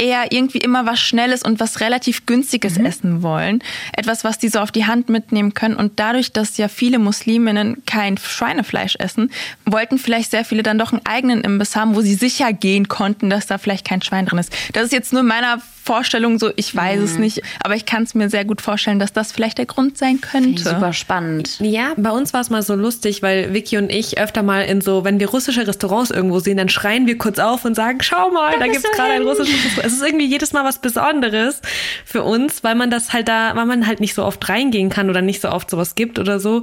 [0.01, 2.87] eher irgendwie immer was Schnelles und was relativ Günstiges mhm.
[2.87, 3.63] essen wollen.
[3.93, 5.77] Etwas, was die so auf die Hand mitnehmen können.
[5.77, 9.31] Und dadurch, dass ja viele Musliminnen kein Schweinefleisch essen,
[9.67, 13.31] wollten vielleicht sehr viele dann doch einen eigenen Imbiss haben, wo sie sicher gehen konnten,
[13.31, 14.53] dass da vielleicht kein Schwein drin ist.
[14.73, 18.15] Das ist jetzt nur meiner Vorstellung so, ich weiß es nicht, aber ich kann es
[18.15, 20.63] mir sehr gut vorstellen, dass das vielleicht der Grund sein könnte.
[20.63, 21.59] Super spannend.
[21.61, 24.81] Ja, bei uns war es mal so lustig, weil Vicky und ich öfter mal in
[24.81, 28.31] so, wenn wir russische Restaurants irgendwo sehen, dann schreien wir kurz auf und sagen, schau
[28.31, 29.87] mal, da, gibt's gerade ein russisches Restaurant.
[29.87, 31.63] Es ist irgendwie jedes Mal was Besonderes
[32.05, 35.09] für uns, weil man das halt da, weil man halt nicht so oft reingehen kann
[35.09, 36.63] oder nicht so oft sowas gibt oder so.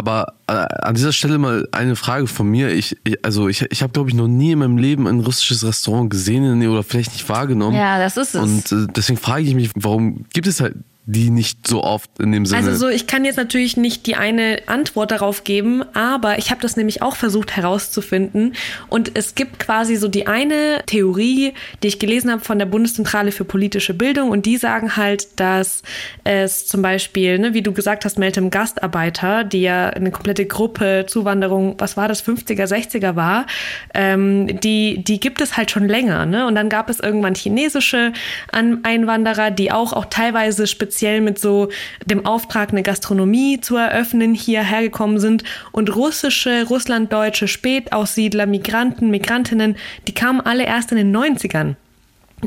[0.00, 2.70] Aber äh, an dieser Stelle mal eine Frage von mir.
[2.70, 5.62] Ich, ich also ich, ich habe, glaube ich, noch nie in meinem Leben ein russisches
[5.62, 7.76] Restaurant gesehen oder vielleicht nicht wahrgenommen.
[7.76, 8.40] Ja, das ist es.
[8.40, 10.76] Und äh, deswegen frage ich mich, warum gibt es halt
[11.10, 12.68] die nicht so oft in dem Sinne?
[12.68, 16.60] Also so, ich kann jetzt natürlich nicht die eine Antwort darauf geben, aber ich habe
[16.60, 18.54] das nämlich auch versucht herauszufinden.
[18.88, 21.52] Und es gibt quasi so die eine Theorie,
[21.82, 24.30] die ich gelesen habe von der Bundeszentrale für politische Bildung.
[24.30, 25.82] Und die sagen halt, dass
[26.24, 31.06] es zum Beispiel, ne, wie du gesagt hast, Meltem Gastarbeiter, die ja eine komplette Gruppe
[31.08, 33.46] Zuwanderung, was war das, 50er, 60er war,
[33.94, 36.24] ähm, die, die gibt es halt schon länger.
[36.26, 36.46] Ne?
[36.46, 38.12] Und dann gab es irgendwann chinesische
[38.52, 41.68] An Einwanderer, die auch, auch teilweise speziell mit so
[42.04, 45.44] dem Auftrag, eine Gastronomie zu eröffnen, hierher gekommen sind.
[45.72, 49.76] Und russische, russlanddeutsche Spätaussiedler, Migranten, Migrantinnen,
[50.06, 51.76] die kamen alle erst in den 90ern.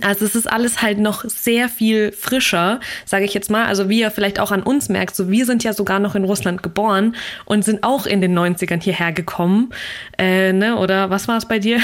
[0.02, 3.66] Also es ist alles halt noch sehr viel frischer, sage ich jetzt mal.
[3.66, 6.24] Also wie ihr vielleicht auch an uns merkt, so wir sind ja sogar noch in
[6.24, 7.16] Russland geboren
[7.46, 9.70] und sind auch in den 90ern hierher gekommen.
[10.18, 10.78] Äh, ne?
[10.78, 11.80] Oder was war es bei dir?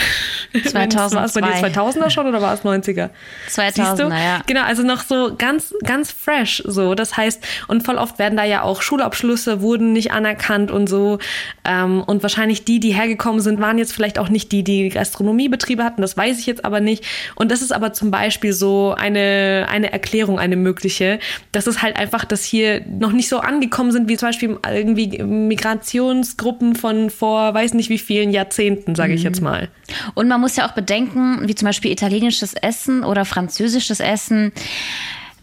[0.53, 1.15] 2002.
[1.15, 3.09] war es bei dir 2000er schon oder war es 90er?
[3.49, 4.41] 2000er, ja.
[4.47, 6.95] Genau, also noch so ganz, ganz fresh so.
[6.95, 11.19] Das heißt, und voll oft werden da ja auch Schulabschlüsse wurden nicht anerkannt und so.
[11.63, 15.83] Ähm, und wahrscheinlich die, die hergekommen sind, waren jetzt vielleicht auch nicht die, die Gastronomiebetriebe
[15.83, 16.01] hatten.
[16.01, 17.05] Das weiß ich jetzt aber nicht.
[17.35, 21.19] Und das ist aber zum Beispiel so eine, eine Erklärung, eine mögliche,
[21.51, 25.21] dass es halt einfach, dass hier noch nicht so angekommen sind, wie zum Beispiel irgendwie
[25.21, 29.67] Migrationsgruppen von vor weiß nicht wie vielen Jahrzehnten, sage ich jetzt mal.
[30.13, 34.53] Und man muss ja auch bedenken, wie zum Beispiel italienisches Essen oder französisches Essen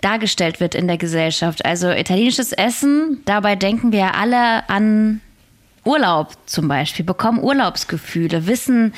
[0.01, 1.63] dargestellt wird in der Gesellschaft.
[1.63, 5.21] Also italienisches Essen, dabei denken wir ja alle an
[5.85, 8.95] Urlaub zum Beispiel, bekommen Urlaubsgefühle, wissen,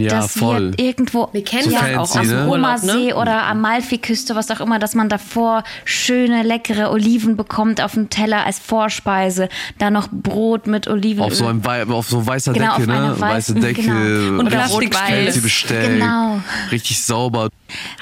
[0.00, 0.72] ja, dass voll.
[0.76, 2.22] wir irgendwo Wir kennen So ja fancy, auch aus ne?
[2.22, 3.16] dem Urlaub, Omasee ne?
[3.16, 8.44] oder Amalfiküste, was auch immer, dass man davor schöne, leckere Oliven bekommt auf dem Teller
[8.46, 11.26] als Vorspeise, da noch Brot mit Olivenöl.
[11.26, 13.14] auf so einem Wei- auf so weißer Genau, Decke, ne?
[13.18, 14.40] Weiße weißen- Decke genau.
[14.40, 15.24] Und richtig Plastikstühle.
[15.24, 15.98] fancy bestellt.
[16.00, 16.40] Genau.
[16.70, 17.48] Richtig sauber.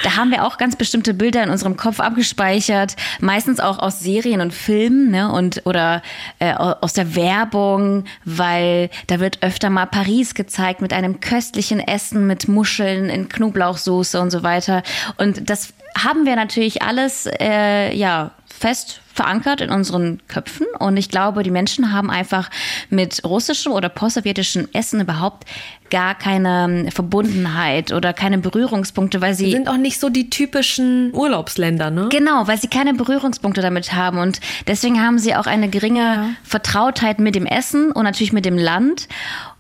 [0.02, 4.40] Da haben wir auch ganz bestimmte Bilder in unserem Kopf abgespeichert, meistens auch aus Serien
[4.40, 5.30] und Filmen ne?
[5.32, 6.02] und oder
[6.38, 12.26] äh, aus der Werbung, weil da wird öfter mal Paris gezeigt mit einem köstlichen Essen
[12.26, 14.82] mit Muscheln in Knoblauchsoße und so weiter.
[15.18, 21.08] Und das haben wir natürlich alles äh, ja fest verankert in unseren Köpfen und ich
[21.08, 22.48] glaube, die Menschen haben einfach
[22.88, 25.44] mit russischem oder postsowjetischem Essen überhaupt
[25.90, 31.90] gar keine Verbundenheit oder keine Berührungspunkte, weil sie Sind auch nicht so die typischen Urlaubsländer,
[31.90, 32.08] ne?
[32.10, 37.18] Genau, weil sie keine Berührungspunkte damit haben und deswegen haben sie auch eine geringe Vertrautheit
[37.18, 39.08] mit dem Essen und natürlich mit dem Land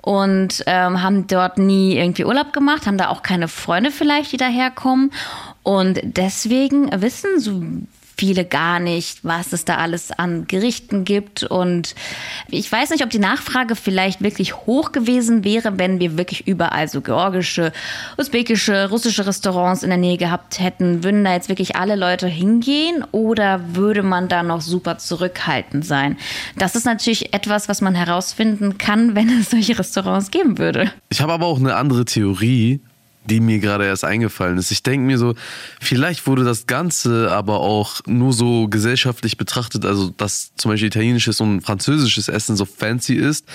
[0.02, 4.36] und ähm, haben dort nie irgendwie Urlaub gemacht, haben da auch keine Freunde vielleicht, die
[4.36, 5.12] daherkommen.
[5.62, 7.62] Und deswegen wissen so
[8.16, 11.42] viele gar nicht, was es da alles an Gerichten gibt.
[11.42, 11.94] Und
[12.48, 16.88] ich weiß nicht, ob die Nachfrage vielleicht wirklich hoch gewesen wäre, wenn wir wirklich überall
[16.88, 17.72] so georgische,
[18.18, 21.04] usbekische, russische Restaurants in der Nähe gehabt hätten.
[21.04, 26.16] Würden da jetzt wirklich alle Leute hingehen oder würde man da noch super zurückhaltend sein?
[26.56, 30.90] Das ist natürlich etwas, was man herausfinden kann, wenn es solche Restaurants geben würde.
[31.08, 32.80] Ich habe aber auch eine andere Theorie,
[33.24, 34.70] die mir gerade erst eingefallen ist.
[34.70, 35.34] Ich denke mir so,
[35.80, 41.40] vielleicht wurde das Ganze aber auch nur so gesellschaftlich betrachtet, also dass zum Beispiel italienisches
[41.40, 43.46] und französisches Essen so fancy ist,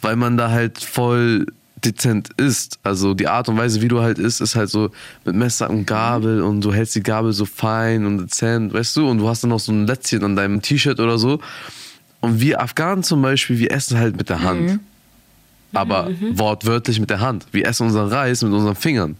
[0.00, 1.46] weil man da halt voll
[1.84, 2.78] dezent isst.
[2.82, 4.90] Also die Art und Weise, wie du halt isst, ist halt so
[5.24, 9.08] mit Messer und Gabel und du hältst die Gabel so fein und dezent, weißt du,
[9.08, 11.40] und du hast dann noch so ein Lätzchen an deinem T-Shirt oder so.
[12.20, 14.80] Und wir Afghanen zum Beispiel, wir essen halt mit der Hand.
[15.76, 17.46] Aber wortwörtlich mit der Hand.
[17.52, 19.16] Wir essen unseren Reis mit unseren Fingern.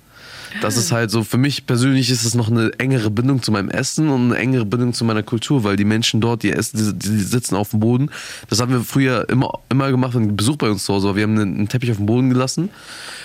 [0.62, 3.68] Das ist halt so, für mich persönlich ist es noch eine engere Bindung zu meinem
[3.68, 7.08] Essen und eine engere Bindung zu meiner Kultur, weil die Menschen dort, die essen, die,
[7.10, 8.10] die sitzen auf dem Boden.
[8.48, 11.16] Das haben wir früher immer, immer gemacht, wenn Besuch bei uns zu Hause war.
[11.16, 12.70] Wir haben einen, Teppich auf dem Boden gelassen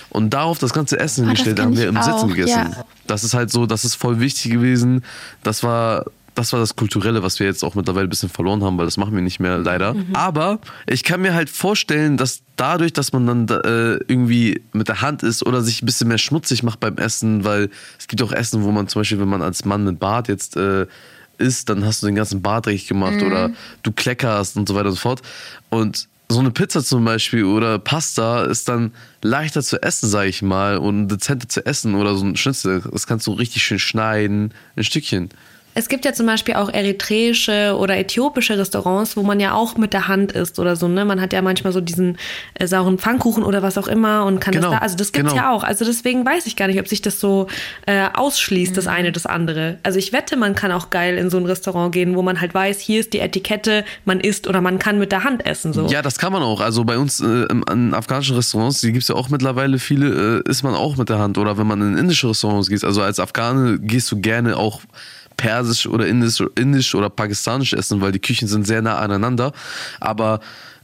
[0.10, 1.60] und darauf das ganze Essen Ah, hingestellt.
[1.60, 2.50] Da haben wir im Sitzen auch, gegessen.
[2.50, 2.86] ja.
[3.08, 5.04] Das ist halt so, das ist voll wichtig gewesen.
[5.44, 6.06] Das war
[6.36, 8.98] das war das Kulturelle, was wir jetzt auch mittlerweile ein bisschen verloren haben, weil das
[8.98, 9.96] machen wir nicht mehr leider.
[10.14, 15.02] Aber ich kann mir halt vorstellen, dass dadurch, dass man dann äh, irgendwie mit der
[15.02, 17.70] Hand isst oder sich ein bisschen mehr schmutzig macht beim Essen, weil
[18.00, 20.56] es gibt auch Essen, wo man zum Beispiel, wenn man als Mann mit Bart jetzt
[20.56, 20.86] äh,
[21.38, 23.52] isst, dann hast du den ganzen Bart richtig gemacht oder
[23.84, 25.22] du kleckerst und so weiter und so fort.
[25.70, 30.42] Und so eine Pizza zum Beispiel oder Pasta ist dann leichter zu essen, sag ich
[30.42, 32.82] mal, und dezenter zu essen oder so ein Schnitzel.
[32.90, 35.30] Das kannst du richtig schön schneiden, ein Stückchen.
[35.74, 39.94] Es gibt ja zum Beispiel auch eritreische oder äthiopische Restaurants, wo man ja auch mit
[39.94, 40.88] der Hand isst oder so.
[40.88, 41.06] Ne?
[41.06, 42.18] Man hat ja manchmal so diesen
[42.56, 44.84] äh, sauren Pfannkuchen oder was auch immer und kann Genau, das da.
[44.84, 45.44] Also das gibt's genau.
[45.44, 45.64] ja auch.
[45.64, 47.48] Also deswegen weiß ich gar nicht, ob sich das so
[47.86, 49.78] äh, ausschließt, das eine das andere.
[49.84, 52.54] Also ich wette, man kann auch geil in so ein Restaurant gehen, wo man halt
[52.54, 55.72] weiß, hier ist die Etikette, man isst oder man kann mit der Hand essen.
[55.72, 55.88] So.
[55.88, 56.60] Ja, das kann man auch.
[56.60, 60.50] Also bei uns äh, im, an afghanischen Restaurants, die gibt's ja auch mittlerweile viele, äh,
[60.50, 61.38] isst man auch mit der Hand.
[61.38, 64.82] Oder wenn man in indische Restaurants geht, also als Afghane gehst du gerne auch
[65.38, 69.54] persisch oder indisch, indisch oder pakistanisch essen, weil die Küchen sind sehr nah aneinander.
[70.00, 70.40] Aber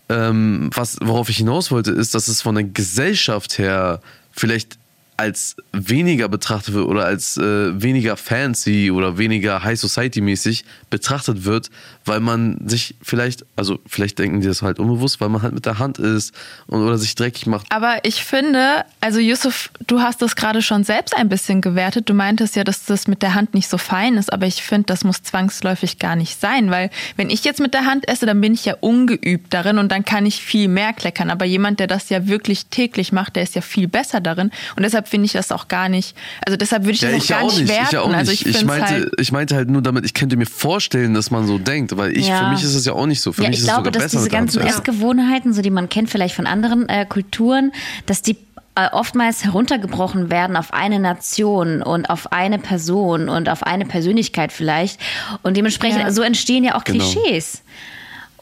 [0.10, 4.78] ähm, was, worauf ich hinaus wollte, ist, dass es von der Gesellschaft her vielleicht
[5.18, 11.44] als weniger betrachtet wird oder als äh, weniger fancy oder weniger High Society mäßig betrachtet
[11.44, 11.72] wird,
[12.08, 15.66] weil man sich vielleicht, also vielleicht denken die das halt unbewusst, weil man halt mit
[15.66, 16.34] der Hand ist
[16.68, 17.68] und oder sich dreckig macht.
[17.70, 22.10] Aber ich finde, also Yusuf, du hast das gerade schon selbst ein bisschen gewertet.
[22.10, 24.86] Du meintest ja, dass das mit der Hand nicht so fein ist, aber ich finde,
[24.88, 28.42] das muss zwangsläufig gar nicht sein, weil wenn ich jetzt mit der Hand esse, dann
[28.42, 31.30] bin ich ja ungeübt darin und dann kann ich viel mehr kleckern.
[31.30, 34.84] Aber jemand, der das ja wirklich täglich macht, der ist ja viel besser darin und
[34.84, 37.68] deshalb finde ich das auch gar nicht, also deshalb würde ich das auch gar nicht
[37.68, 37.84] werten.
[37.86, 38.18] Ich, ja auch nicht.
[38.18, 41.32] Also ich, ich, meinte, halt, ich meinte halt nur damit, ich könnte mir vorstellen, dass
[41.32, 42.40] man so denkt, weil ich, Ja.
[42.46, 43.32] für mich ist es ja auch nicht so.
[43.34, 44.62] Für ja, mich ich ist es glaube, sogar dass besser diese ganzen.
[44.62, 47.72] Essgewohnheiten, so die man kennt vielleicht von anderen äh, Kulturen,
[48.06, 48.38] dass die
[48.76, 54.52] äh, oftmals heruntergebrochen werden auf eine Nation und auf eine Person und auf eine Persönlichkeit
[54.52, 55.00] vielleicht.
[55.44, 56.12] Und dementsprechend, Ja.
[56.12, 57.04] so entstehen ja auch Genau.
[57.04, 57.64] Klischees.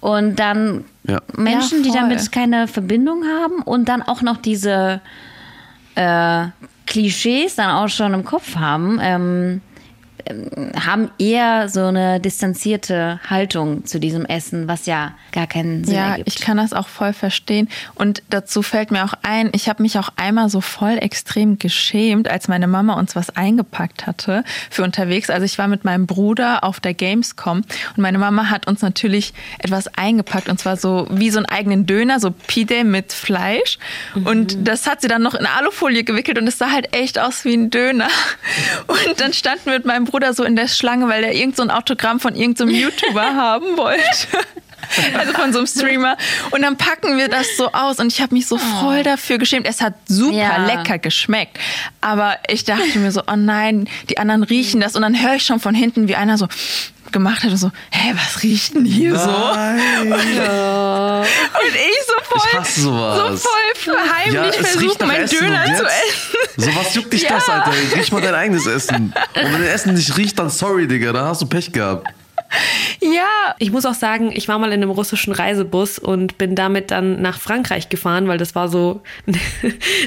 [0.02, 1.22] Und dann Ja.
[1.38, 2.00] Menschen, die voll.
[2.00, 5.00] damit keine Verbindung haben und dann auch noch diese
[5.96, 6.48] äh,
[6.86, 9.62] Klischees dann auch schon im Kopf haben, ähm,
[10.80, 16.12] haben eher so eine distanzierte Haltung zu diesem Essen, was ja gar keinen Sinn Ja,
[16.12, 16.28] ergibt.
[16.28, 17.70] ich kann das auch voll verstehen.
[17.94, 22.28] Und dazu fällt mir auch ein, ich habe mich auch einmal so voll extrem geschämt,
[22.28, 25.30] als meine Mama uns was eingepackt hatte für unterwegs.
[25.30, 29.34] Also ich war mit meinem Bruder auf der Gamescom und meine Mama hat uns natürlich
[29.60, 33.78] etwas eingepackt und zwar so wie so einen eigenen Döner, so Pide mit Fleisch.
[34.24, 37.46] Und das hat sie dann noch in Alufolie gewickelt und es sah halt echt aus
[37.46, 38.08] wie ein Döner.
[38.88, 41.64] Und dann standen wir mit meinem Bruder so in der Schlange, weil der irgend so
[41.64, 44.02] ein Autogramm von irgendeinem YouTuber haben wollte.
[45.18, 46.16] Also von so einem Streamer.
[46.52, 49.68] Und dann packen wir das so aus und ich habe mich so voll dafür geschämt.
[49.68, 50.66] Es hat super Ja.
[50.66, 51.58] lecker geschmeckt.
[52.02, 54.96] Aber ich dachte mir so, oh nein, die anderen riechen das.
[54.96, 56.48] Und dann höre ich schon von hinten, wie einer so
[57.16, 59.30] gemacht hat und so, hä, was riecht denn hier so?
[60.06, 63.42] Und ich so voll, Ich hasse sowas.
[63.44, 66.36] so voll heimlich versuchen, meinen Döner zu essen.
[66.58, 67.30] So was juckt dich Ja.
[67.36, 67.72] das, Alter?
[67.96, 69.14] Riech mal dein eigenes Essen.
[69.14, 72.08] Und wenn dein Essen nicht riecht, dann sorry, Digga, da hast du Pech gehabt.
[73.02, 76.92] Ja, Ich muss auch sagen, ich war mal in einem russischen Reisebus und bin damit
[76.92, 79.02] dann nach Frankreich gefahren, weil das war so,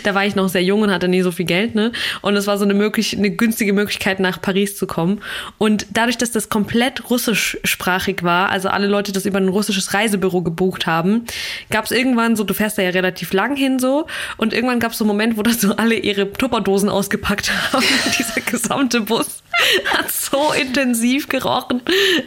[0.02, 1.92] da war ich noch sehr jung und hatte nie so viel Geld, ne?
[2.22, 5.20] Und es war so eine möglich, eine günstige Möglichkeit, nach Paris zu kommen.
[5.58, 10.42] Und dadurch, dass das komplett russischsprachig war, also alle Leute das über ein russisches Reisebüro
[10.42, 11.24] gebucht haben,
[11.70, 14.92] gab es irgendwann so, du fährst da ja relativ lang hin so, und irgendwann gab
[14.92, 17.84] es so einen Moment, wo das so alle ihre Tupperdosen ausgepackt haben.
[18.18, 19.42] Dieser gesamte Bus
[19.92, 21.82] hat so intensiv gerochen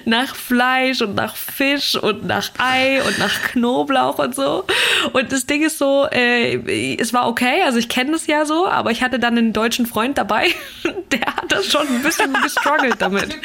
[0.05, 4.65] nach Fleisch und nach Fisch und nach Ei und nach Knoblauch und so.
[5.13, 8.67] Und das Ding ist so, äh, es war okay, also ich kenne das ja so,
[8.67, 10.47] aber ich hatte dann einen deutschen Freund dabei,
[11.11, 13.37] der hat das schon ein bisschen gestruggelt damit.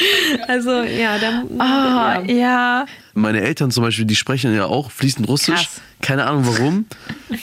[0.49, 2.35] Also ja, der, Ah, ja.
[2.35, 2.87] ja.
[3.15, 5.55] Meine Eltern zum Beispiel, die sprechen ja auch fließend Russisch.
[5.55, 5.81] Krass.
[6.03, 6.85] Keine Ahnung warum.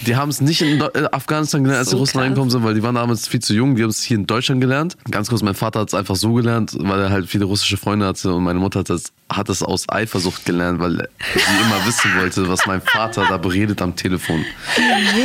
[0.06, 0.82] Die haben es nicht in
[1.12, 2.22] Afghanistan gelernt, als So die Russen krass.
[2.24, 3.76] reingekommen sind, weil die waren damals viel zu jung.
[3.76, 4.95] Die haben es hier in Deutschland gelernt.
[5.12, 8.06] Ganz kurz, mein Vater hat es einfach so gelernt, weil er halt viele russische Freunde
[8.06, 10.91] hatte und meine Mutter hat das, hat das aus Eifersucht gelernt, weil
[11.34, 14.45] sie immer wissen wollte, was mein Vater da beredet am Telefon.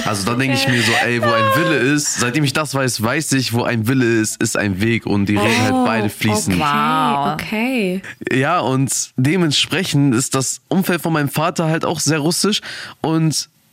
[0.07, 3.03] Also da denke ich mir so, ey, wo ein Wille ist, seitdem ich das weiß,
[3.03, 6.59] weiß ich, wo ein Wille ist, ist ein Weg und die reden halt beide fließend.
[6.59, 7.35] Wow.
[7.35, 8.03] Okay.
[8.33, 12.61] Ja, und dementsprechend ist das Umfeld von meinem Vater halt auch sehr russisch
[13.03, 13.18] und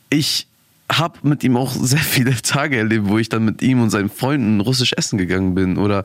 [0.09, 0.47] ich
[0.91, 4.09] habe mit ihm auch sehr viele Tage erlebt, wo ich dann mit ihm und seinen
[4.09, 6.03] Freunden russisch essen gegangen bin oder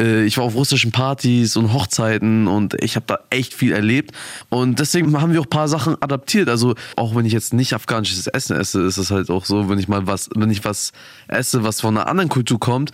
[0.00, 4.12] äh, ich war auf russischen Partys und Hochzeiten und ich habe da echt viel erlebt
[4.48, 6.48] und deswegen haben wir auch ein paar Sachen adaptiert.
[6.48, 9.78] Also auch wenn ich jetzt nicht afghanisches Essen esse, ist es halt auch so, wenn
[9.78, 10.92] ich mal was, wenn ich was
[11.28, 12.90] esse, was von einer anderen Kultur kommt,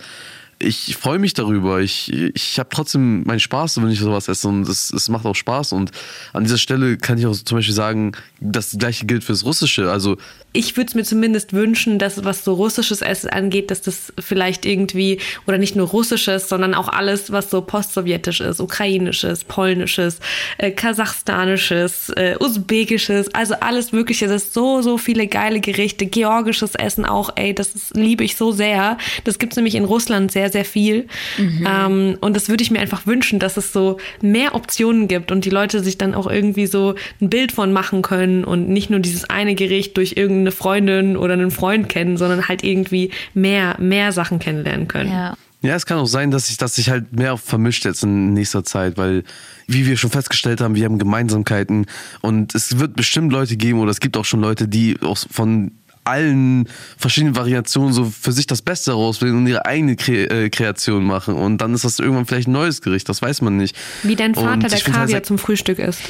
[0.63, 1.81] ich freue mich darüber.
[1.81, 5.35] Ich, ich habe trotzdem meinen Spaß, wenn ich sowas esse und es, es macht auch
[5.35, 5.73] Spaß.
[5.73, 5.91] Und
[6.31, 8.13] an dieser Stelle kann ich auch zum Beispiel sagen,
[8.43, 9.89] das gleiche gilt fürs Russische.
[9.89, 10.17] Also
[10.51, 14.65] ich würde es mir zumindest wünschen, dass was so russisches Essen angeht, dass das vielleicht
[14.65, 20.19] irgendwie, oder nicht nur russisches, sondern auch alles, was so postsowjetisch ist, ukrainisches, polnisches,
[20.59, 24.27] äh, kasachstanisches, äh, usbekisches, also alles mögliche.
[24.27, 28.35] Das ist so, so viele geile Gerichte, georgisches Essen auch, ey, das ist, liebe ich
[28.35, 28.97] so sehr.
[29.23, 31.07] Das gibt's nämlich in Russland sehr, sehr viel.
[31.37, 31.67] Mhm.
[31.67, 35.45] Ähm, und das würde ich mir einfach wünschen, dass es so mehr Optionen gibt und
[35.45, 38.99] die Leute sich dann auch irgendwie so ein Bild von machen können und nicht nur
[38.99, 43.75] dieses eine Gericht durch irgendein eine Freundin oder einen Freund kennen, sondern halt irgendwie mehr,
[43.79, 45.11] mehr Sachen kennenlernen können.
[45.11, 45.35] Ja.
[45.63, 48.65] Ja, es kann auch sein, dass sich dass sich halt mehr vermischt jetzt in nächster
[48.65, 49.23] Zeit, weil
[49.65, 51.85] wie wir schon festgestellt haben, wir haben Gemeinsamkeiten
[52.19, 55.71] und es wird bestimmt Leute geben oder es gibt auch schon Leute, die auch von
[56.03, 61.03] allen verschiedenen Variationen so für sich das Beste rauswählen und ihre eigene Kre äh, Kreation
[61.03, 61.35] machen.
[61.35, 63.75] Und dann ist das irgendwann vielleicht ein neues Gericht, das weiß man nicht.
[64.03, 66.01] Wie dein Vater, der Kaviar halt, zum Frühstück isst.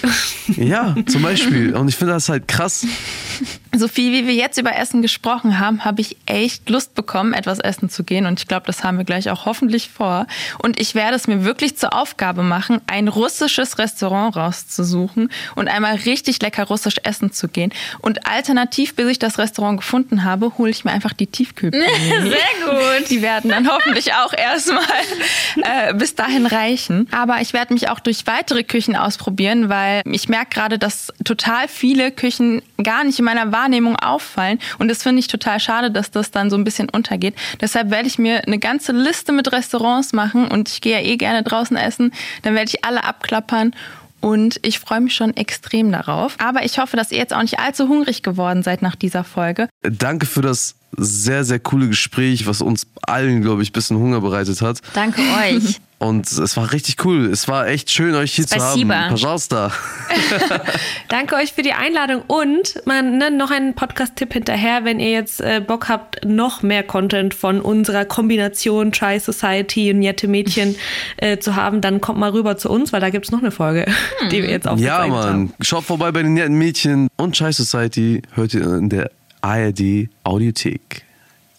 [0.55, 1.75] Ja, zum Beispiel.
[1.75, 2.85] Und ich finde das halt krass.
[3.75, 7.59] So viel wie wir jetzt über Essen gesprochen haben, habe ich echt Lust bekommen, etwas
[7.59, 8.27] essen zu gehen.
[8.27, 10.27] Und ich glaube, das haben wir gleich auch hoffentlich vor.
[10.59, 15.95] Und ich werde es mir wirklich zur Aufgabe machen, ein russisches Restaurant rauszusuchen und einmal
[15.95, 17.73] richtig lecker russisch essen zu gehen.
[17.99, 21.83] Und alternativ, bis ich das Restaurant gefunden habe, hole ich mir einfach die Tiefkühlpizza.
[22.21, 23.09] Sehr gut.
[23.09, 24.83] Die werden dann hoffentlich auch erstmal
[25.63, 27.07] äh, bis dahin reichen.
[27.11, 31.67] Aber ich werde mich auch durch weitere Küchen ausprobieren, weil ich merke gerade, dass total
[31.67, 34.59] viele Küchen gar nicht in meiner Wahrnehmung auffallen.
[34.79, 37.35] Und das finde ich total schade, dass das dann so ein bisschen untergeht.
[37.61, 41.17] Deshalb werde ich mir eine ganze Liste mit Restaurants machen und ich gehe ja eh
[41.17, 42.11] gerne draußen essen.
[42.41, 43.73] Dann werde ich alle abklappern
[44.19, 46.35] und ich freue mich schon extrem darauf.
[46.39, 49.69] Aber ich hoffe, dass ihr jetzt auch nicht allzu hungrig geworden seid nach dieser Folge.
[49.81, 54.21] Danke für das sehr, sehr coole Gespräch, was uns allen, glaube ich, ein bisschen Hunger
[54.21, 54.79] bereitet hat.
[54.93, 55.79] Danke euch.
[56.03, 57.27] Und es war richtig cool.
[57.27, 58.93] Es war echt schön, euch hier Spasiba.
[58.93, 59.09] zu haben.
[59.15, 59.71] Pajasta.
[61.07, 65.39] Danke euch für die Einladung und man, ne, noch ein Podcast-Tipp hinterher, wenn ihr jetzt
[65.39, 70.75] äh, Bock habt, noch mehr Content von unserer Kombination Chai Society und Jette Mädchen
[71.17, 73.51] äh, zu haben, dann kommt mal rüber zu uns, weil da gibt es noch eine
[73.51, 73.85] Folge,
[74.19, 74.29] hm.
[74.29, 75.11] die wir jetzt aufgezeigt haben.
[75.11, 75.53] Ja, Mann.
[75.61, 78.21] Schaut vorbei bei den netten Mädchen und Chai Society.
[78.33, 79.09] Hört ihr in der
[79.41, 81.03] ARD Audiothek.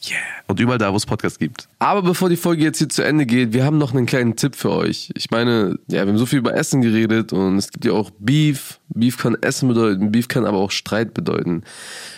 [0.07, 0.34] Yeah.
[0.47, 1.69] Und überall da, wo es Podcasts gibt.
[1.79, 4.57] Aber bevor die Folge jetzt hier zu Ende geht, wir haben noch einen kleinen Tipp
[4.57, 5.11] für euch.
[5.17, 8.11] Ich meine, ja, wir haben so viel über Essen geredet und es gibt ja auch
[8.19, 8.79] Beef.
[8.89, 11.63] Beef kann Essen bedeuten, Beef kann aber auch Streit bedeuten.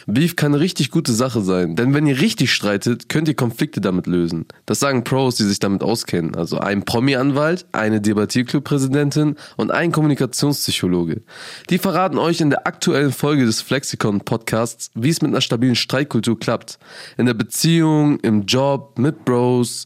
[0.07, 3.81] Beef kann eine richtig gute Sache sein, denn wenn ihr richtig streitet, könnt ihr Konflikte
[3.81, 4.47] damit lösen.
[4.67, 6.35] Das sagen Pros, die sich damit auskennen.
[6.35, 11.23] Also ein Promi-Anwalt, eine Debattierclub-Präsidentin und ein Kommunikationspsychologe.
[11.71, 16.39] Die verraten euch in der aktuellen Folge des Flexicon-Podcasts, wie es mit einer stabilen Streitkultur
[16.39, 16.79] klappt.
[17.17, 19.86] In der Beziehung, im Job, mit Bros.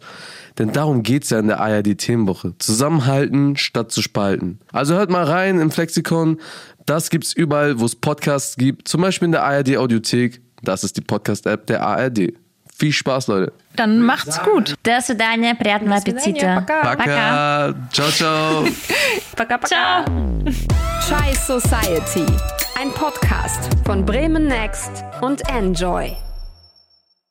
[0.57, 2.53] Denn darum geht's ja in der ARD-Themenwoche.
[2.59, 4.59] Zusammenhalten statt zu spalten.
[4.71, 6.39] Also hört mal rein im Flexikon.
[6.85, 8.87] Das gibt's überall, wo es Podcasts gibt.
[8.87, 10.41] Zum Beispiel in der ARD-Audiothek.
[10.61, 12.33] Das ist die Podcast-App der ARD.
[12.77, 13.53] Viel Spaß, Leute.
[13.75, 14.75] Dann macht's gut.
[14.83, 16.65] До свидания, приятного аппетита.
[16.67, 16.95] Пока.
[16.95, 17.73] Пока.
[17.91, 18.65] Ciao, ciao.
[19.35, 19.67] Пока, пока.
[19.67, 20.05] Ciao.
[21.07, 22.25] Chai Society.
[22.77, 26.15] Ein Podcast von Bremen Next und Enjoy.